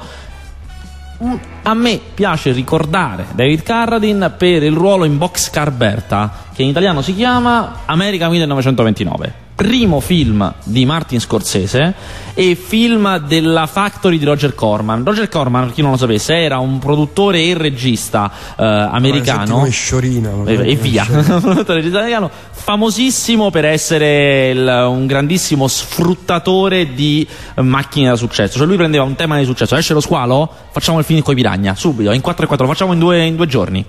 A 1.62 1.74
me 1.74 2.00
piace 2.14 2.52
ricordare 2.52 3.26
David 3.32 3.62
Carradine 3.62 4.30
per 4.30 4.62
il 4.62 4.72
ruolo 4.72 5.04
in 5.04 5.18
Boxcar 5.18 5.72
Berta 5.72 6.32
che 6.54 6.62
in 6.62 6.68
italiano 6.68 7.02
si 7.02 7.12
chiama 7.14 7.80
America 7.86 8.28
1929 8.28 9.46
primo 9.58 9.98
film 9.98 10.54
di 10.62 10.86
Martin 10.86 11.18
Scorsese 11.18 11.92
e 12.32 12.54
film 12.54 13.18
della 13.26 13.66
Factory 13.66 14.16
di 14.16 14.24
Roger 14.24 14.54
Corman. 14.54 15.02
Roger 15.02 15.28
Corman, 15.28 15.64
per 15.64 15.74
chi 15.74 15.82
non 15.82 15.90
lo 15.90 15.96
sapesse, 15.96 16.36
era 16.36 16.58
un 16.58 16.78
produttore 16.78 17.42
e 17.42 17.54
regista 17.54 18.30
eh, 18.56 18.64
americano. 18.64 19.66
Sciorina, 19.68 20.30
e, 20.44 20.60
e 20.70 20.76
via. 20.76 21.04
regista 21.10 21.98
americano, 21.98 22.30
famosissimo 22.52 23.50
per 23.50 23.64
essere 23.64 24.50
il, 24.50 24.86
un 24.88 25.06
grandissimo 25.08 25.66
sfruttatore 25.66 26.94
di 26.94 27.26
macchine 27.56 28.10
da 28.10 28.16
successo. 28.16 28.58
Cioè 28.58 28.66
lui 28.66 28.76
prendeva 28.76 29.02
un 29.02 29.16
tema 29.16 29.38
di 29.38 29.44
successo, 29.44 29.74
esce 29.74 29.92
lo 29.92 30.00
squalo, 30.00 30.48
facciamo 30.70 31.00
il 31.00 31.04
film 31.04 31.20
con 31.20 31.32
i 31.32 31.36
piragna, 31.36 31.74
subito, 31.74 32.12
in 32.12 32.20
4 32.20 32.44
e 32.44 32.46
4, 32.46 32.64
lo 32.64 32.72
facciamo 32.72 32.92
in 32.92 33.00
due, 33.00 33.24
in 33.24 33.34
due 33.34 33.48
giorni 33.48 33.84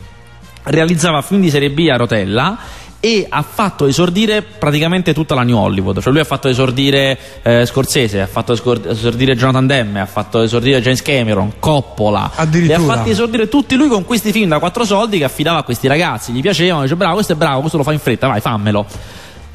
realizzava 0.62 1.21
film 1.21 1.41
di 1.41 1.49
serie 1.49 1.71
B 1.71 1.88
a 1.91 1.95
rotella 1.95 2.58
e 2.99 3.25
ha 3.29 3.41
fatto 3.41 3.85
esordire 3.85 4.41
praticamente 4.41 5.13
tutta 5.13 5.35
la 5.35 5.43
New 5.43 5.57
Hollywood. 5.57 6.01
Cioè 6.01 6.12
lui 6.12 6.21
ha 6.21 6.25
fatto 6.25 6.47
esordire 6.47 7.17
eh, 7.41 7.65
Scorsese, 7.65 8.21
ha 8.21 8.27
fatto 8.27 8.53
esordire 8.53 9.35
Jonathan 9.35 9.67
Demme, 9.67 10.01
ha 10.01 10.05
fatto 10.05 10.41
esordire 10.41 10.81
James 10.81 11.01
Cameron, 11.01 11.53
Coppola. 11.59 12.31
Li 12.51 12.73
ha 12.73 12.79
fatti 12.79 13.09
esordire 13.09 13.47
tutti 13.47 13.75
lui 13.75 13.88
con 13.88 14.03
questi 14.03 14.31
film 14.31 14.49
da 14.49 14.59
quattro 14.59 14.83
soldi 14.83 15.17
che 15.17 15.23
affidava 15.23 15.59
a 15.59 15.63
questi 15.63 15.88
ragazzi. 15.88 16.31
Gli 16.31 16.41
piacevano, 16.41 16.83
dice 16.83 16.95
bravo, 16.95 17.13
questo 17.15 17.33
è 17.33 17.35
bravo, 17.35 17.59
questo 17.62 17.77
lo 17.77 17.83
fa 17.83 17.93
in 17.93 17.99
fretta, 17.99 18.27
vai, 18.27 18.41
fammelo. 18.41 18.85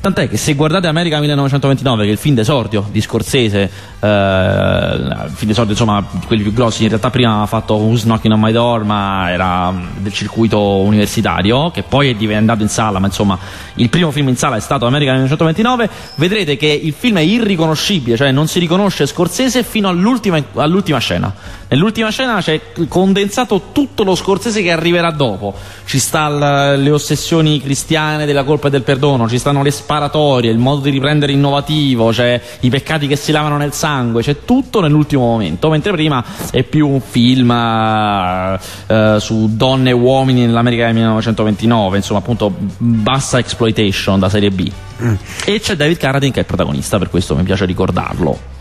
Tant'è 0.05 0.29
che 0.29 0.37
se 0.37 0.53
guardate 0.53 0.87
America 0.87 1.19
1929, 1.19 2.03
che 2.03 2.11
è 2.11 2.13
il 2.13 2.19
film 2.19 2.35
d'esordio 2.35 2.87
di 2.91 3.01
Scorsese, 3.01 3.71
eh, 4.01 4.07
il 4.07 5.33
film 5.33 5.47
d'esordio 5.47 5.73
insomma 5.73 6.05
quelli 6.27 6.43
più 6.43 6.53
grossi, 6.53 6.83
in 6.83 6.91
realtà 6.91 7.09
prima 7.09 7.31
aveva 7.31 7.47
fatto 7.47 7.77
Who's 7.77 8.03
Knocking 8.03 8.35
on 8.35 8.39
My 8.39 8.53
Door, 8.53 8.85
ma 8.85 9.31
era 9.31 9.73
del 9.97 10.13
circuito 10.13 10.61
universitario, 10.61 11.71
che 11.71 11.85
poi 11.85 12.11
è 12.11 12.15
diventato 12.17 12.61
in 12.61 12.69
sala, 12.69 12.99
ma 12.99 13.07
insomma 13.07 13.39
il 13.77 13.89
primo 13.89 14.11
film 14.11 14.29
in 14.29 14.37
sala 14.37 14.57
è 14.57 14.61
stato 14.61 14.85
America 14.85 15.13
1929, 15.13 15.89
vedrete 16.17 16.59
che 16.59 16.67
il 16.67 16.93
film 16.93 17.17
è 17.17 17.23
irriconoscibile, 17.23 18.19
cioè 18.19 18.31
non 18.31 18.47
si 18.47 18.59
riconosce 18.59 19.07
Scorsese 19.07 19.63
fino 19.63 19.89
all'ultima, 19.89 20.39
all'ultima 20.57 20.99
scena. 20.99 21.33
Nell'ultima 21.67 22.11
scena 22.11 22.41
c'è 22.41 22.61
condensato 22.87 23.71
tutto 23.73 24.05
lo 24.05 24.15
Scorsese 24.15 24.63
che 24.63 24.71
arriverà 24.71 25.11
dopo. 25.11 25.55
Ci 25.87 25.99
stanno 25.99 26.77
le 26.77 26.91
ossessioni 26.91 27.61
cristiane 27.61 28.27
della 28.27 28.45
colpa 28.45 28.69
e 28.69 28.71
del 28.71 28.83
perdono, 28.83 29.29
ci 29.29 29.39
stanno 29.39 29.63
le 29.63 29.71
sparatorie, 29.95 30.51
il 30.51 30.59
modo 30.59 30.81
di 30.81 30.91
riprendere 30.91 31.33
innovativo, 31.33 32.13
cioè 32.13 32.41
i 32.61 32.71
peccati 32.71 33.07
che 33.07 33.17
si 33.17 33.31
lavano 33.31 33.57
nel 33.57 33.73
sangue, 33.73 34.23
c'è 34.23 34.45
tutto 34.45 34.81
nell'ultimo 34.81 35.25
momento, 35.25 35.71
mentre 35.71 35.93
prima 35.93 36.25
è 36.51 36.63
più 36.65 36.89
un 36.89 37.01
film 37.01 37.51
uh, 37.51 39.19
su 39.19 39.51
donne 39.55 39.91
e 39.91 39.93
uomini 39.93 40.45
nell'America 40.47 40.87
del 40.87 40.95
1929, 40.95 41.97
insomma 41.97 42.19
appunto 42.19 42.53
bassa 42.79 43.39
exploitation 43.39 44.19
da 44.19 44.29
serie 44.29 44.51
B. 44.51 44.71
Mm. 45.03 45.15
E 45.45 45.61
c'è 45.61 45.77
David 45.77 45.97
Carradine 45.97 46.33
che 46.33 46.39
è 46.39 46.43
il 46.43 46.47
protagonista, 46.47 46.99
per 46.99 47.09
questo 47.09 47.37
mi 47.37 47.43
piace 47.45 47.65
ricordarlo. 47.65 48.53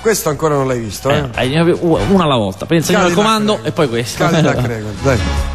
Questo 0.00 0.28
ancora 0.28 0.54
non 0.54 0.66
l'hai 0.66 0.80
visto, 0.80 1.08
eh? 1.08 1.30
eh 1.34 1.60
una 1.80 2.24
alla 2.24 2.36
volta. 2.36 2.66
Pensa 2.66 3.00
al 3.00 3.14
comando 3.14 3.60
e 3.62 3.72
poi 3.72 3.88
questo. 3.88 4.22
Cadillac 4.22 4.60
Record, 4.66 5.02
dai. 5.02 5.53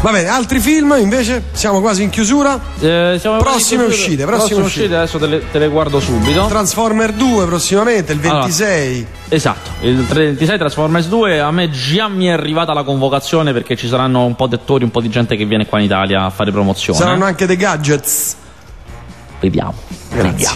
Va 0.00 0.12
bene, 0.12 0.28
altri 0.28 0.60
film 0.60 0.94
invece? 0.96 1.42
Siamo 1.50 1.80
quasi 1.80 2.04
in 2.04 2.10
chiusura. 2.10 2.58
Eh, 2.78 3.20
prossime 3.38 3.84
in 3.84 3.90
uscite, 3.90 4.24
prossime, 4.26 4.60
uscite. 4.60 4.82
uscite. 4.84 4.94
adesso 4.94 5.18
te 5.18 5.26
le, 5.26 5.50
te 5.50 5.58
le, 5.58 5.66
guardo 5.66 5.98
subito. 5.98 6.46
Transformer 6.46 7.12
2 7.12 7.46
prossimamente, 7.46 8.12
il 8.12 8.20
26. 8.20 8.94
Allora, 8.94 9.08
esatto, 9.28 9.70
il 9.80 9.96
26 9.96 10.56
Transformers 10.56 11.08
2. 11.08 11.40
A 11.40 11.50
me 11.50 11.68
già 11.70 12.06
mi 12.06 12.26
è 12.26 12.30
arrivata 12.30 12.72
la 12.72 12.84
convocazione 12.84 13.52
perché 13.52 13.74
ci 13.74 13.88
saranno 13.88 14.24
un 14.24 14.36
po' 14.36 14.46
di 14.46 14.54
attori, 14.54 14.84
un 14.84 14.92
po' 14.92 15.00
di 15.00 15.10
gente 15.10 15.34
che 15.34 15.44
viene 15.44 15.66
qua 15.66 15.78
in 15.78 15.86
Italia 15.86 16.22
a 16.24 16.30
fare 16.30 16.52
promozione. 16.52 16.96
Saranno 16.96 17.24
anche 17.24 17.46
dei 17.46 17.56
gadgets. 17.56 18.36
Vediamo. 19.40 19.74
Grazie. 20.10 20.48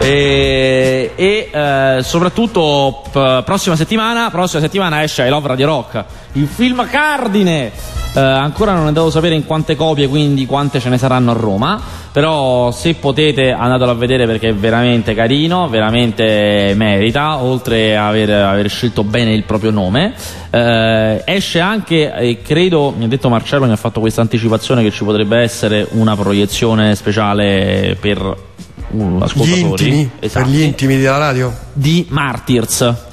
e, 0.00 1.12
e 1.14 1.50
eh, 1.52 2.02
soprattutto 2.02 3.02
p- 3.10 3.42
prossima 3.42 3.76
settimana, 3.76 4.30
prossima 4.30 4.60
settimana 4.60 5.02
esce 5.02 5.24
I 5.24 5.28
Love 5.28 5.48
Radio 5.48 5.66
Rock, 5.66 6.04
il 6.34 6.46
film 6.46 6.86
cardine 6.88 7.72
eh, 8.16 8.20
ancora 8.20 8.74
non 8.74 8.86
è 8.86 8.92
dato 8.92 9.10
sapere 9.10 9.34
in 9.34 9.44
quante 9.44 9.74
copie, 9.74 10.06
quindi 10.06 10.46
quante 10.46 10.78
ce 10.78 10.88
ne 10.88 10.98
saranno 10.98 11.32
a 11.32 11.34
Roma. 11.34 11.80
Però 12.12 12.70
se 12.70 12.94
potete 12.94 13.50
andatelo 13.50 13.90
a 13.90 13.94
vedere 13.94 14.24
perché 14.24 14.50
è 14.50 14.54
veramente 14.54 15.14
carino, 15.14 15.68
veramente 15.68 16.72
merita, 16.76 17.42
oltre 17.42 17.96
a 17.96 18.06
aver, 18.06 18.30
aver 18.30 18.70
scelto 18.70 19.02
bene 19.02 19.32
il 19.32 19.42
proprio 19.42 19.72
nome. 19.72 20.14
Eh, 20.50 21.22
esce 21.24 21.58
anche, 21.58 22.14
e 22.14 22.40
credo, 22.40 22.94
mi 22.96 23.04
ha 23.04 23.08
detto 23.08 23.28
Marcello, 23.28 23.66
mi 23.66 23.72
ha 23.72 23.76
fatto 23.76 23.98
questa 23.98 24.20
anticipazione 24.20 24.84
che 24.84 24.92
ci 24.92 25.02
potrebbe 25.02 25.38
essere 25.38 25.88
una 25.90 26.14
proiezione 26.14 26.94
speciale 26.94 27.96
per 27.98 28.22
uh, 28.90 29.18
ascoltatori. 29.20 29.84
Gli 29.84 29.88
intimi, 29.88 30.10
esatto. 30.20 30.44
Per 30.44 30.54
gli 30.54 30.60
intimi 30.60 30.96
della 30.98 31.18
radio? 31.18 31.52
Di 31.72 32.06
Martyrs 32.10 33.12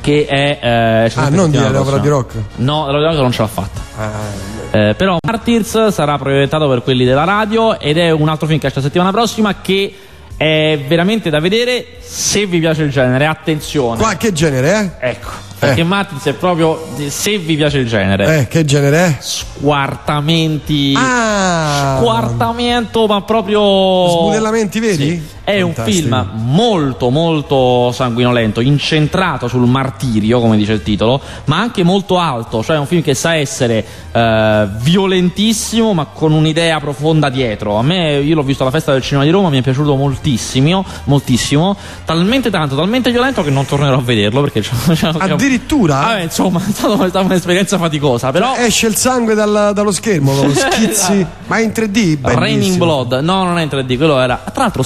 che 0.00 0.26
è 0.26 0.58
eh, 0.60 1.12
ah 1.14 1.28
non 1.28 1.50
di 1.50 1.58
l'opera 1.58 1.98
di 1.98 2.08
rock 2.08 2.34
no 2.56 2.86
l'opera 2.86 3.10
di 3.10 3.16
rock 3.16 3.20
non 3.20 3.32
ce 3.32 3.42
l'ha 3.42 3.48
fatta 3.48 3.80
ah, 3.96 4.78
eh, 4.78 4.94
però 4.94 5.16
Martyrs 5.24 5.88
sarà 5.88 6.16
proiettato 6.18 6.68
per 6.68 6.82
quelli 6.82 7.04
della 7.04 7.24
radio 7.24 7.78
ed 7.78 7.98
è 7.98 8.10
un 8.10 8.28
altro 8.28 8.46
film 8.46 8.58
che 8.58 8.66
esce 8.68 8.80
la 8.80 8.86
settimana 8.86 9.10
prossima 9.10 9.60
che 9.60 9.94
è 10.36 10.80
veramente 10.88 11.30
da 11.30 11.40
vedere 11.40 11.98
se 12.00 12.46
vi 12.46 12.58
piace 12.58 12.82
il 12.82 12.90
genere 12.90 13.26
attenzione 13.26 13.98
qua 13.98 14.14
che 14.14 14.32
genere 14.32 14.98
eh? 15.00 15.10
ecco 15.10 15.50
perché 15.62 15.82
eh. 15.82 15.84
Matrix 15.84 16.24
è 16.24 16.32
proprio 16.32 16.88
se 17.06 17.38
vi 17.38 17.54
piace 17.54 17.78
il 17.78 17.86
genere. 17.86 18.40
Eh, 18.40 18.48
che 18.48 18.64
genere 18.64 19.06
è? 19.06 19.16
Squartamenti. 19.20 20.92
Ah. 20.96 21.98
Squartamento, 22.00 23.06
ma 23.06 23.22
proprio. 23.22 24.08
Sbudellamenti 24.08 24.80
veri? 24.80 24.96
Sì. 24.96 25.22
È 25.44 25.60
Fantastico. 25.60 25.82
un 25.82 25.92
film 25.92 26.30
molto 26.34 27.10
molto 27.10 27.90
sanguinolento, 27.92 28.60
incentrato 28.60 29.48
sul 29.48 29.66
martirio, 29.66 30.40
come 30.40 30.56
dice 30.56 30.72
il 30.72 30.82
titolo, 30.82 31.20
ma 31.46 31.58
anche 31.58 31.82
molto 31.82 32.18
alto, 32.18 32.62
cioè 32.62 32.76
è 32.76 32.78
un 32.78 32.86
film 32.86 33.02
che 33.02 33.14
sa 33.14 33.34
essere 33.34 33.84
eh, 34.12 34.68
violentissimo, 34.78 35.94
ma 35.94 36.06
con 36.06 36.32
un'idea 36.32 36.78
profonda 36.78 37.28
dietro. 37.28 37.76
A 37.76 37.82
me, 37.82 38.18
io 38.18 38.34
l'ho 38.34 38.42
visto 38.42 38.62
alla 38.62 38.72
festa 38.72 38.92
del 38.92 39.02
cinema 39.02 39.24
di 39.24 39.30
Roma, 39.30 39.48
mi 39.48 39.58
è 39.58 39.62
piaciuto 39.62 39.96
moltissimo, 39.96 40.84
moltissimo, 41.04 41.76
talmente 42.04 42.50
tanto, 42.50 42.76
talmente 42.76 43.10
violento 43.10 43.42
che 43.42 43.50
non 43.50 43.66
tornerò 43.66 43.96
a 43.96 44.02
vederlo 44.02 44.40
perché 44.42 44.60
c'è, 44.60 44.70
c'è, 44.94 45.10
addirittura 45.18 46.00
Vabbè, 46.00 46.22
insomma 46.22 46.60
è 46.66 46.70
stata, 46.70 47.20
un'esperienza 47.20 47.78
faticosa 47.78 48.30
però 48.30 48.54
cioè, 48.54 48.64
esce 48.64 48.86
il 48.86 48.96
sangue 48.96 49.34
dal, 49.34 49.72
dallo 49.74 49.92
schermo 49.92 50.32
schizzi 50.52 51.26
ma 51.46 51.56
è 51.56 51.62
in 51.62 51.70
3D 51.70 51.90
bellissimo. 51.90 52.38
Raining 52.38 52.76
Blood 52.76 53.12
no 53.22 53.44
non 53.44 53.58
è 53.58 53.62
in 53.62 53.68
3D 53.68 53.96
quello 53.96 54.20
era 54.20 54.42
tra 54.52 54.64
l'altro 54.64 54.82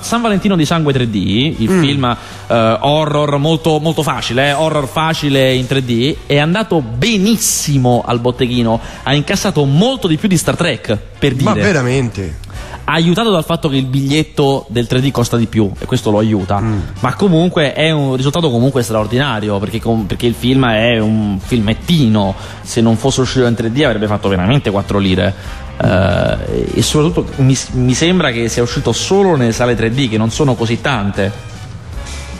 San 0.00 0.20
Valentino 0.20 0.56
di 0.56 0.64
sangue 0.64 0.92
3D 0.92 1.14
il 1.58 1.70
mm. 1.70 1.80
film 1.80 2.16
eh, 2.46 2.78
horror 2.80 3.38
molto, 3.38 3.78
molto 3.78 4.02
facile 4.02 4.48
eh, 4.48 4.52
horror 4.52 4.86
facile 4.86 5.52
in 5.54 5.64
3D 5.64 6.16
è 6.26 6.38
andato 6.38 6.80
benissimo 6.80 8.02
al 8.06 8.20
botteghino 8.20 8.80
ha 9.02 9.14
incassato 9.14 9.64
molto 9.64 10.06
di 10.06 10.16
più 10.16 10.28
di 10.28 10.36
Star 10.36 10.56
Trek 10.56 10.98
per 11.18 11.34
dire 11.34 11.44
ma 11.44 11.54
veramente 11.54 12.38
aiutato 12.84 13.30
dal 13.30 13.44
fatto 13.44 13.68
che 13.68 13.76
il 13.76 13.86
biglietto 13.86 14.66
del 14.68 14.86
3D 14.88 15.10
costa 15.10 15.36
di 15.36 15.46
più 15.46 15.70
e 15.78 15.86
questo 15.86 16.10
lo 16.10 16.18
aiuta. 16.18 16.60
Mm. 16.60 16.80
ma 17.00 17.14
comunque 17.14 17.72
è 17.72 17.90
un 17.90 18.16
risultato 18.16 18.50
comunque 18.50 18.82
straordinario 18.82 19.58
perché, 19.58 19.80
perché, 20.06 20.26
il 20.26 20.34
film 20.34 20.66
è 20.66 20.98
un 20.98 21.38
filmettino. 21.40 22.34
Se 22.62 22.80
non 22.80 22.96
fosse 22.96 23.20
uscito 23.20 23.46
in 23.46 23.54
3D 23.54 23.84
avrebbe 23.84 24.06
fatto 24.06 24.28
veramente 24.28 24.70
4 24.70 24.98
lire. 24.98 25.60
Uh, 25.82 26.36
e 26.74 26.82
soprattutto 26.82 27.42
mi, 27.42 27.56
mi, 27.72 27.94
sembra 27.94 28.30
che 28.30 28.48
sia 28.48 28.62
uscito 28.62 28.92
solo 28.92 29.34
nelle 29.36 29.52
sale 29.52 29.74
3D 29.74 30.10
che 30.10 30.18
non 30.18 30.30
sono 30.30 30.54
così 30.54 30.80
tante. 30.80 31.32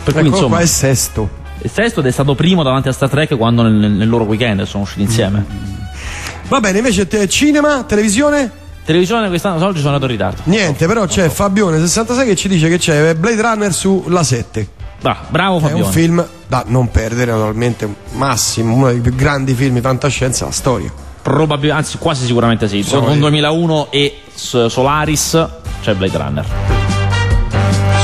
Per 0.03 0.13
cui 0.13 0.21
ecco, 0.21 0.35
insomma 0.35 0.55
qua 0.55 0.59
è 0.59 0.67
sesto. 0.67 1.29
il 1.61 1.69
sesto 1.69 1.99
ed 1.99 2.05
è 2.05 2.11
stato 2.11 2.35
primo 2.35 2.63
davanti 2.63 2.89
a 2.89 2.91
Star 2.91 3.09
Trek 3.09 3.35
quando 3.35 3.63
nel, 3.63 3.91
nel 3.91 4.07
loro 4.07 4.23
weekend 4.23 4.63
sono 4.63 4.83
usciti 4.83 5.01
insieme. 5.01 5.45
Mm. 5.51 5.73
va 6.47 6.59
bene 6.59 6.77
invece 6.77 7.07
te, 7.07 7.27
cinema 7.27 7.83
televisione 7.83 8.61
Televisione 8.85 9.29
quest'anno 9.29 9.65
oggi 9.65 9.79
sono 9.79 9.93
andato 9.93 10.11
in 10.11 10.17
ritardo. 10.17 10.41
Niente, 10.45 10.87
però 10.87 11.05
c'è 11.05 11.27
Fabione66 11.27 12.25
che 12.25 12.35
ci 12.35 12.47
dice 12.49 12.67
che 12.67 12.77
c'è 12.77 13.15
Blade 13.15 13.41
Runner 13.41 13.73
sulla 13.73 14.23
7. 14.23 14.67
Ah, 15.03 15.17
bravo 15.29 15.59
Fabione. 15.59 15.83
È 15.83 15.85
un 15.85 15.91
film 15.91 16.27
da 16.47 16.63
non 16.67 16.91
perdere, 16.91 17.31
naturalmente, 17.31 17.87
massimo, 18.11 18.73
uno 18.73 18.87
dei 18.87 18.99
più 18.99 19.15
grandi 19.15 19.53
film 19.53 19.75
di 19.75 19.81
fantascienza 19.81 20.39
della 20.43 20.55
storia. 20.55 20.91
Probabilmente, 21.21 21.85
anzi, 21.85 21.97
quasi 21.97 22.25
sicuramente 22.25 22.67
sì. 22.67 22.83
Siamo 22.83 23.05
Con 23.05 23.19
2001 23.19 23.87
e 23.89 24.17
Solaris 24.33 25.47
c'è 25.81 25.93
Blade 25.93 26.17
Runner. 26.17 26.45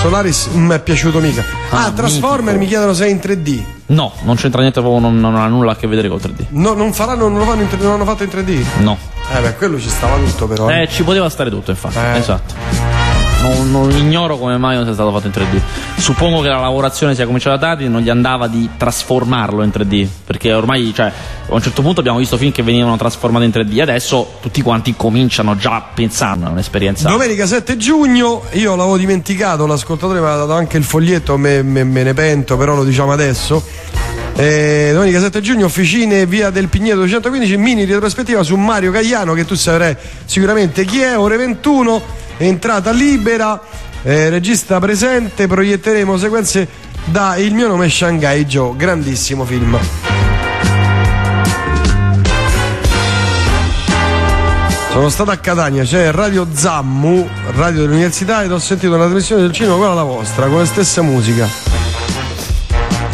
Solaris 0.01 0.47
non 0.53 0.63
mi 0.63 0.75
è 0.75 0.81
piaciuto 0.81 1.19
mica. 1.19 1.43
Ah, 1.71 1.85
ah 1.85 1.91
Transformer 1.91 2.55
mitico. 2.55 2.59
mi 2.59 2.67
chiedono 2.67 2.93
se 2.93 3.05
è 3.05 3.09
in 3.09 3.17
3D. 3.17 3.63
No, 3.89 4.13
non 4.21 4.35
c'entra 4.35 4.61
niente, 4.61 4.81
non, 4.81 5.19
non 5.19 5.35
ha 5.35 5.47
nulla 5.47 5.71
a 5.71 5.75
che 5.75 5.87
vedere 5.87 6.09
col 6.09 6.19
3D. 6.19 6.45
No, 6.49 6.73
non 6.73 6.93
faranno, 6.93 7.27
non 7.27 7.39
lo 7.39 7.45
fanno 7.45 7.61
in 7.63 7.67
3D, 7.67 7.81
non 7.81 7.93
hanno 7.93 8.05
fatto 8.05 8.23
in 8.23 8.29
3D? 8.29 8.63
No. 8.81 8.97
Eh 9.35 9.41
beh, 9.41 9.55
quello 9.55 9.79
ci 9.79 9.89
stava 9.89 10.17
tutto 10.17 10.47
però. 10.47 10.69
Eh, 10.69 10.87
ci 10.89 11.03
poteva 11.03 11.27
stare 11.29 11.49
tutto, 11.49 11.71
infatti. 11.71 11.97
Eh. 11.97 12.17
Esatto. 12.17 12.53
Non, 13.41 13.71
non, 13.71 13.91
ignoro 13.91 14.37
come 14.37 14.57
mai 14.57 14.75
non 14.75 14.83
sia 14.83 14.93
stato 14.93 15.11
fatto 15.11 15.27
in 15.27 15.33
3D. 15.33 15.61
Suppongo 15.97 16.41
che 16.41 16.49
la 16.49 16.59
lavorazione 16.59 17.15
sia 17.15 17.25
cominciata 17.25 17.57
tardi 17.57 17.85
e 17.85 17.87
non 17.87 18.01
gli 18.01 18.09
andava 18.09 18.47
di 18.47 18.69
trasformarlo 18.75 19.63
in 19.63 19.69
3D. 19.69 20.07
Perché 20.25 20.51
ormai, 20.51 20.93
cioè, 20.93 21.05
a 21.05 21.53
un 21.53 21.61
certo 21.61 21.81
punto 21.81 22.01
abbiamo 22.01 22.17
visto 22.17 22.35
film 22.35 22.51
che 22.51 22.63
venivano 22.63 22.97
trasformati 22.97 23.45
in 23.45 23.51
3D. 23.51 23.79
Adesso 23.81 24.39
tutti 24.41 24.61
quanti 24.61 24.93
cominciano 24.97 25.55
già 25.55 25.81
pensando 25.93 26.47
a 26.47 26.49
un'esperienza. 26.49 27.07
Domenica 27.07 27.45
7 27.45 27.77
giugno, 27.77 28.43
io 28.51 28.75
l'avevo 28.75 28.97
dimenticato, 28.97 29.65
l'ascoltatore 29.65 30.19
mi 30.19 30.25
ha 30.25 30.35
dato 30.35 30.53
anche 30.53 30.75
il 30.75 30.83
foglietto, 30.83 31.37
me, 31.37 31.63
me, 31.63 31.85
me 31.85 32.03
ne 32.03 32.13
pento, 32.13 32.57
però 32.57 32.75
lo 32.75 32.83
diciamo 32.83 33.13
adesso. 33.13 33.63
Eh, 34.35 34.91
domenica 34.93 35.19
7 35.19 35.39
giugno, 35.39 35.65
officine 35.65 36.25
via 36.25 36.49
del 36.49 36.67
Pigneto 36.67 36.97
215, 36.97 37.57
mini 37.57 37.85
retrospettiva 37.85 38.43
su 38.43 38.55
Mario 38.57 38.91
Cagliano, 38.91 39.33
che 39.33 39.45
tu 39.45 39.55
saprai 39.55 39.95
sicuramente 40.25 40.83
chi 40.83 40.99
è, 40.99 41.17
ore 41.17 41.37
21, 41.37 42.27
entrata 42.39 42.91
libera, 42.91 43.61
eh, 44.01 44.29
regista 44.29 44.79
presente, 44.79 45.47
proietteremo 45.47 46.17
sequenze 46.17 46.67
da 47.05 47.35
Il 47.37 47.53
mio 47.53 47.67
nome 47.67 47.87
è 47.87 47.89
Shanghai 47.89 48.45
Joe, 48.45 48.75
grandissimo 48.75 49.45
film. 49.45 49.77
Sono 54.91 55.09
stato 55.09 55.31
a 55.31 55.37
Catania, 55.37 55.83
c'è 55.83 56.11
Radio 56.11 56.47
Zammu, 56.51 57.27
radio 57.55 57.81
dell'università, 57.81 58.43
ed 58.43 58.51
ho 58.51 58.59
sentito 58.59 58.93
una 58.95 59.05
trasmissione 59.05 59.43
del 59.43 59.51
cinema, 59.51 59.75
quella 59.75 59.93
la 59.93 60.03
vostra, 60.03 60.47
con 60.47 60.57
la 60.59 60.65
stessa 60.65 61.01
musica 61.01 61.68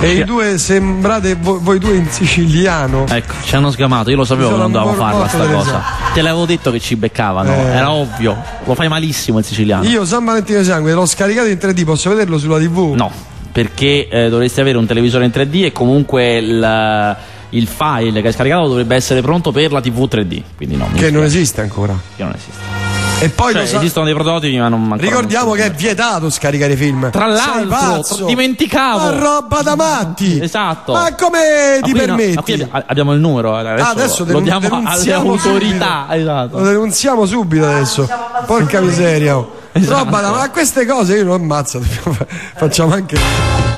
E 0.06 0.20
i 0.20 0.24
due 0.24 0.58
sembrate 0.58 1.36
voi, 1.36 1.60
voi 1.62 1.80
due 1.80 1.96
in 1.96 2.10
siciliano. 2.10 3.06
Ecco, 3.08 3.34
ci 3.44 3.56
hanno 3.56 3.72
sgamato, 3.72 4.10
io 4.10 4.18
lo 4.18 4.26
sapevo 4.26 4.52
che 4.52 4.58
non 4.58 4.72
dovevamo 4.72 4.98
farla 4.98 5.28
sta 5.28 5.48
cosa. 5.48 5.84
Te 6.13 6.22
l'avevo 6.22 6.46
detto 6.46 6.72
che 6.72 6.80
ci 6.80 6.96
beccavano, 6.96 7.52
eh. 7.52 7.76
era 7.76 7.91
ovvio. 7.91 8.38
Lo 8.65 8.76
fai 8.76 8.88
malissimo 8.88 9.39
il 9.39 9.46
siciliano. 9.46 9.84
Io 9.86 10.06
San 10.06 10.24
Valentino 10.24 10.60
di 10.60 10.65
Sangue 10.65 10.94
l'ho 10.94 11.06
scaricato 11.06 11.48
in 11.48 11.58
3D, 11.58 11.84
posso 11.84 12.10
vederlo 12.10 12.38
sulla 12.38 12.60
TV? 12.60 12.94
No, 12.96 13.12
perché 13.52 14.08
eh, 14.08 14.30
dovresti 14.30 14.62
avere 14.62 14.78
un 14.78 14.86
televisore 14.86 15.26
in 15.26 15.32
3D 15.34 15.65
e 15.65 15.72
comunque 15.72 16.38
il, 16.38 17.18
il 17.50 17.68
file 17.68 18.22
che 18.22 18.28
hai 18.28 18.34
scaricato 18.34 18.68
dovrebbe 18.68 18.96
essere 18.96 19.22
pronto 19.22 19.52
per 19.52 19.72
la 19.72 19.82
TV 19.82 20.08
3D. 20.10 20.41
Quindi 20.56 20.76
no, 20.76 20.89
che 20.94 21.10
non 21.10 21.24
esiste 21.24 21.62
ancora. 21.62 21.98
Che 22.15 22.24
non 22.24 22.34
esiste. 22.36 22.85
E 23.19 23.30
poi 23.30 23.54
cioè, 23.54 23.65
sa- 23.65 23.78
esistono 23.78 24.06
dei 24.06 24.13
prototipi, 24.13 24.58
ma 24.58 24.67
non 24.67 24.95
Ricordiamo 24.97 25.47
non 25.47 25.56
che 25.56 25.65
è 25.65 25.71
vietato 25.71 26.30
scaricare 26.30 26.75
film. 26.75 27.10
Tra 27.12 27.28
l'altro, 27.28 28.25
dimenticavo. 28.25 28.97
Ma 28.97 29.17
roba 29.17 29.62
da 29.62 29.75
matti. 29.75 30.39
Esatto. 30.41 30.93
Ma 30.93 31.13
come 31.15 31.80
ti 31.82 31.93
permetti? 31.93 32.58
No, 32.58 32.84
abbiamo 32.86 33.13
il 33.13 33.19
numero. 33.19 33.58
Eh, 33.58 33.67
adesso, 33.67 33.84
ah, 33.84 33.89
adesso 33.89 34.25
lo 34.25 34.39
diamo 34.41 34.82
alle 34.86 35.13
autorità. 35.13 36.08
Esatto. 36.12 36.58
Lo 36.58 36.65
denunziamo 36.65 37.25
subito 37.25 37.65
adesso. 37.65 38.08
Porca 38.45 38.82
miseria. 38.82 39.38
Oh. 39.38 39.63
Esatto. 39.71 40.06
Roba 40.06 40.21
da 40.21 40.30
ma 40.32 40.49
queste 40.51 40.86
cose 40.86 41.17
io 41.17 41.25
non 41.25 41.41
ammazzo. 41.41 41.82
Facciamo 42.56 42.93
anche 42.93 43.17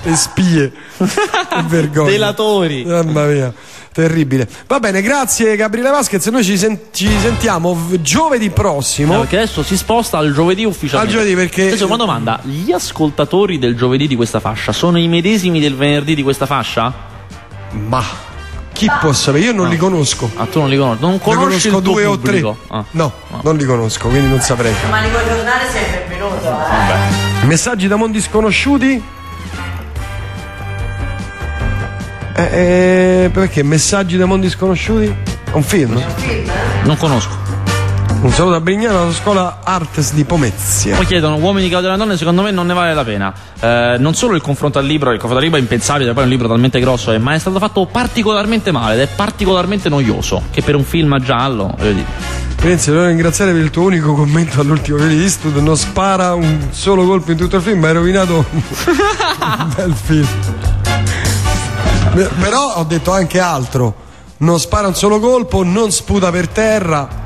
le 0.04 0.16
spie. 0.16 0.72
che 0.98 1.64
vergogna. 1.66 2.10
Delatori. 2.10 2.86
Mamma 2.86 3.26
mia. 3.26 3.54
Terribile. 3.98 4.48
Va 4.68 4.80
bene, 4.80 5.02
grazie 5.02 5.56
Gabriele 5.56 5.90
Vasquez. 5.90 6.24
Noi 6.28 6.44
ci, 6.44 6.56
sen- 6.56 6.78
ci 6.92 7.10
sentiamo 7.20 7.74
v- 7.74 8.00
giovedì 8.00 8.52
prossimo. 8.52 9.14
No, 9.14 9.20
perché 9.22 9.38
adesso 9.38 9.64
si 9.64 9.76
sposta 9.76 10.20
al 10.20 10.32
giovedì 10.36 10.66
ufficialmente. 10.66 11.16
Al 11.16 11.20
giovedì 11.24 11.36
perché. 11.36 11.66
Adesso 11.70 11.88
una 11.88 11.96
domanda: 11.96 12.40
gli 12.44 12.72
ascoltatori 12.72 13.58
del 13.58 13.76
giovedì 13.76 14.06
di 14.06 14.16
questa 14.16 14.40
fascia 14.40 14.72
sono 14.72 15.00
i 15.00 15.08
medesimi 15.08 15.60
del 15.60 15.76
venerdì 15.76 16.14
di 16.14 16.22
questa 16.22 16.46
fascia? 16.46 16.94
Ma. 17.72 18.04
Chi 18.72 18.88
può 19.00 19.12
sapere? 19.14 19.46
Io 19.46 19.52
non 19.52 19.66
no. 19.66 19.72
li 19.72 19.78
conosco. 19.78 20.30
Ah, 20.36 20.46
tu 20.46 20.60
non 20.60 20.70
li 20.70 20.78
conosci? 20.78 21.02
Non 21.02 21.20
conosci 21.20 21.70
ne 21.70 21.74
conosco 21.74 21.80
due 21.80 22.06
o 22.06 22.20
tre. 22.20 22.40
Ah. 22.68 22.86
No, 22.92 23.12
no, 23.30 23.40
non 23.42 23.56
li 23.58 23.66
conosco, 23.66 24.10
quindi 24.10 24.30
non 24.30 24.42
saprei. 24.42 24.76
Ma 24.92 25.00
li 25.00 25.10
vuoi 25.10 25.24
tornare 25.28 25.68
sei 25.72 25.84
benvenuto. 26.08 26.46
Eh? 26.46 26.50
Vabbè. 26.52 27.46
Messaggi 27.46 27.88
da 27.88 27.96
mondi 27.96 28.22
sconosciuti? 28.22 29.16
Eh, 32.40 33.24
eh, 33.24 33.30
perché? 33.32 33.64
Messaggi 33.64 34.16
da 34.16 34.28
mondi 34.28 34.48
sconosciuti? 34.48 35.12
Un 35.54 35.64
film? 35.64 35.96
Un 35.96 36.04
film? 36.18 36.52
Non 36.84 36.96
conosco. 36.96 37.36
Un 38.22 38.32
saluto 38.32 38.54
a 38.54 38.62
Brignano 38.62 39.02
alla 39.02 39.12
scuola 39.12 39.62
Artes 39.64 40.14
di 40.14 40.24
Pomezia. 40.24 40.96
Poi 40.96 41.08
chiedono 41.08 41.38
uomini 41.38 41.68
che 41.68 41.76
odiano 41.76 41.96
le 41.96 42.00
donne, 42.04 42.16
secondo 42.16 42.44
me 42.44 42.52
non 42.52 42.68
ne 42.68 42.76
vale 42.76 42.94
la 42.94 43.04
pena. 43.04 43.34
Eh, 43.60 43.96
non 43.98 44.14
solo 44.14 44.36
il 44.36 44.42
confronto 44.44 44.78
al 44.78 44.86
libro, 44.86 45.10
il 45.10 45.18
confronto 45.18 45.38
al 45.38 45.44
libro 45.46 45.58
è 45.58 45.62
impensabile, 45.62 46.14
poi 46.14 46.22
è 46.22 46.26
un 46.26 46.32
libro 46.32 46.48
talmente 46.48 46.80
grosso, 46.80 47.12
eh, 47.12 47.18
ma 47.18 47.34
è 47.34 47.40
stato 47.40 47.58
fatto 47.58 47.88
particolarmente 47.88 48.72
male 48.72 48.94
ed 48.94 49.00
è 49.00 49.08
particolarmente 49.16 49.90
noioso. 49.90 50.44
Che 50.52 50.62
per 50.62 50.76
un 50.76 50.84
film 50.84 51.20
giallo, 51.20 51.74
voglio 51.76 51.94
dire. 51.94 52.06
Pensi, 52.62 52.92
devo 52.92 53.08
ringraziare 53.08 53.52
per 53.52 53.62
il 53.62 53.72
tuo 53.72 53.86
unico 53.86 54.14
commento 54.14 54.62
all'ultimo 54.62 54.98
video 54.98 55.18
di 55.18 55.30
studio. 55.30 55.60
Non 55.60 55.76
spara 55.76 56.36
un 56.36 56.68
solo 56.70 57.04
colpo 57.04 57.32
in 57.32 57.38
tutto 57.38 57.56
il 57.56 57.64
film, 57.64 57.80
ma 57.80 57.88
hai 57.88 57.94
rovinato 57.94 58.46
un 58.52 58.62
bel 59.76 59.94
film. 59.96 60.67
Però 62.26 62.76
ho 62.76 62.84
detto 62.84 63.12
anche 63.12 63.40
altro. 63.40 64.06
Non 64.38 64.60
spara 64.60 64.88
un 64.88 64.96
solo 64.96 65.20
colpo, 65.20 65.64
non 65.64 65.92
sputa 65.92 66.32
per 66.32 66.48
terra. 66.48 67.26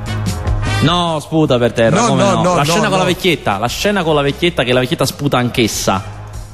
No, 0.80 1.20
sputa 1.20 1.58
per 1.58 1.72
terra. 1.72 2.00
No, 2.00 2.14
no, 2.14 2.32
no? 2.32 2.42
no, 2.42 2.54
la 2.56 2.64
scena 2.64 2.88
con 2.88 2.98
la 2.98 3.04
vecchietta. 3.04 3.58
La 3.58 3.68
scena 3.68 4.02
con 4.02 4.14
la 4.14 4.22
vecchietta 4.22 4.64
che 4.64 4.72
la 4.72 4.80
vecchietta 4.80 5.06
sputa 5.06 5.38
anch'essa. 5.38 6.02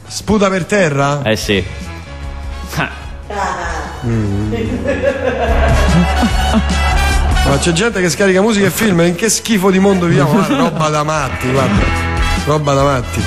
Sputa 0.06 0.48
per 0.48 0.64
terra? 0.64 1.22
Eh 1.22 1.36
sì. 1.36 1.64
Mm. 4.04 4.52
Ma 7.48 7.56
c'è 7.58 7.72
gente 7.72 8.00
che 8.00 8.10
scarica 8.10 8.42
musica 8.42 8.66
e 8.66 8.70
film, 8.70 9.00
in 9.00 9.14
che 9.14 9.30
schifo 9.30 9.70
di 9.70 9.78
mondo 9.78 10.06
viviamo? 10.06 10.32
Guarda, 10.32 10.56
roba 10.56 10.88
da 10.88 11.02
matti, 11.02 11.50
guarda. 11.50 11.82
Roba 12.44 12.74
da 12.74 12.82
matti. 12.82 13.22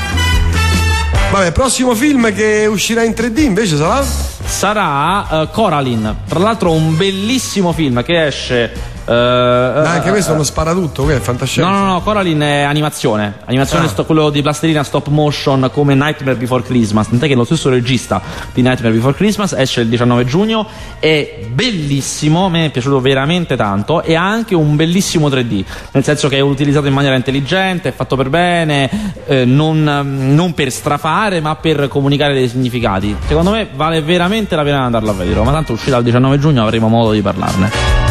Vabbè, 1.31 1.51
prossimo 1.51 1.95
film 1.95 2.31
che 2.33 2.67
uscirà 2.69 3.03
in 3.03 3.13
3D 3.13 3.39
invece 3.39 3.77
sarà? 3.77 4.05
Sarà 4.51 5.25
uh, 5.27 5.49
Coraline. 5.49 6.17
Tra 6.27 6.37
l'altro 6.37 6.71
un 6.71 6.95
bellissimo 6.95 7.71
film 7.71 8.03
che 8.03 8.27
esce 8.27 8.71
Uh, 9.03 9.11
anche 9.11 10.09
uh, 10.09 10.11
questo 10.11 10.31
è 10.31 10.33
uno 10.35 10.43
sparatutto, 10.43 11.05
che 11.05 11.15
è 11.15 11.19
fantascienza. 11.19 11.69
No, 11.69 11.79
no, 11.79 11.85
no, 11.85 12.01
Coraline 12.01 12.61
è 12.61 12.63
animazione. 12.63 13.39
Animazione, 13.45 13.85
ah. 13.85 13.89
sto, 13.89 14.05
quello 14.05 14.29
di 14.29 14.41
plastilina 14.41 14.83
stop 14.83 15.07
motion 15.07 15.69
come 15.73 15.95
Nightmare 15.95 16.37
Before 16.37 16.63
Christmas. 16.63 17.09
Tant'è 17.09 17.27
che 17.27 17.35
lo 17.35 17.43
stesso 17.43 17.69
regista 17.69 18.21
di 18.53 18.61
Nightmare 18.61 18.93
Before 18.93 19.13
Christmas 19.13 19.53
esce 19.53 19.81
il 19.81 19.87
19 19.87 20.25
giugno. 20.25 20.67
È 20.99 21.39
bellissimo, 21.51 22.49
me 22.49 22.65
è 22.65 22.69
piaciuto 22.69 22.99
veramente 23.01 23.55
tanto. 23.55 24.03
E 24.03 24.15
ha 24.15 24.27
anche 24.27 24.55
un 24.55 24.75
bellissimo 24.75 25.29
3D, 25.29 25.63
nel 25.91 26.03
senso 26.03 26.27
che 26.27 26.37
è 26.37 26.41
utilizzato 26.41 26.87
in 26.87 26.93
maniera 26.93 27.15
intelligente, 27.15 27.89
è 27.89 27.93
fatto 27.93 28.15
per 28.15 28.29
bene, 28.29 28.89
eh, 29.25 29.45
non, 29.45 29.83
non 29.83 30.53
per 30.53 30.71
strafare, 30.71 31.41
ma 31.41 31.55
per 31.55 31.87
comunicare 31.87 32.33
dei 32.33 32.47
significati. 32.47 33.15
Secondo 33.27 33.51
me 33.51 33.67
vale 33.73 34.01
veramente 34.01 34.55
la 34.55 34.63
pena 34.63 34.83
andarlo 34.83 35.09
a 35.09 35.13
vedere. 35.13 35.41
Ma 35.41 35.51
tanto 35.51 35.73
uscirà 35.73 35.97
il 35.97 36.03
19 36.03 36.39
giugno 36.39 36.61
avremo 36.61 36.87
modo 36.87 37.11
di 37.11 37.21
parlarne. 37.21 38.10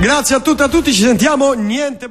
Grazie 0.00 0.36
a 0.36 0.40
tutti 0.40 0.62
a 0.62 0.68
tutti, 0.68 0.94
ci 0.94 1.02
sentiamo 1.02 1.52
niente 1.52 2.08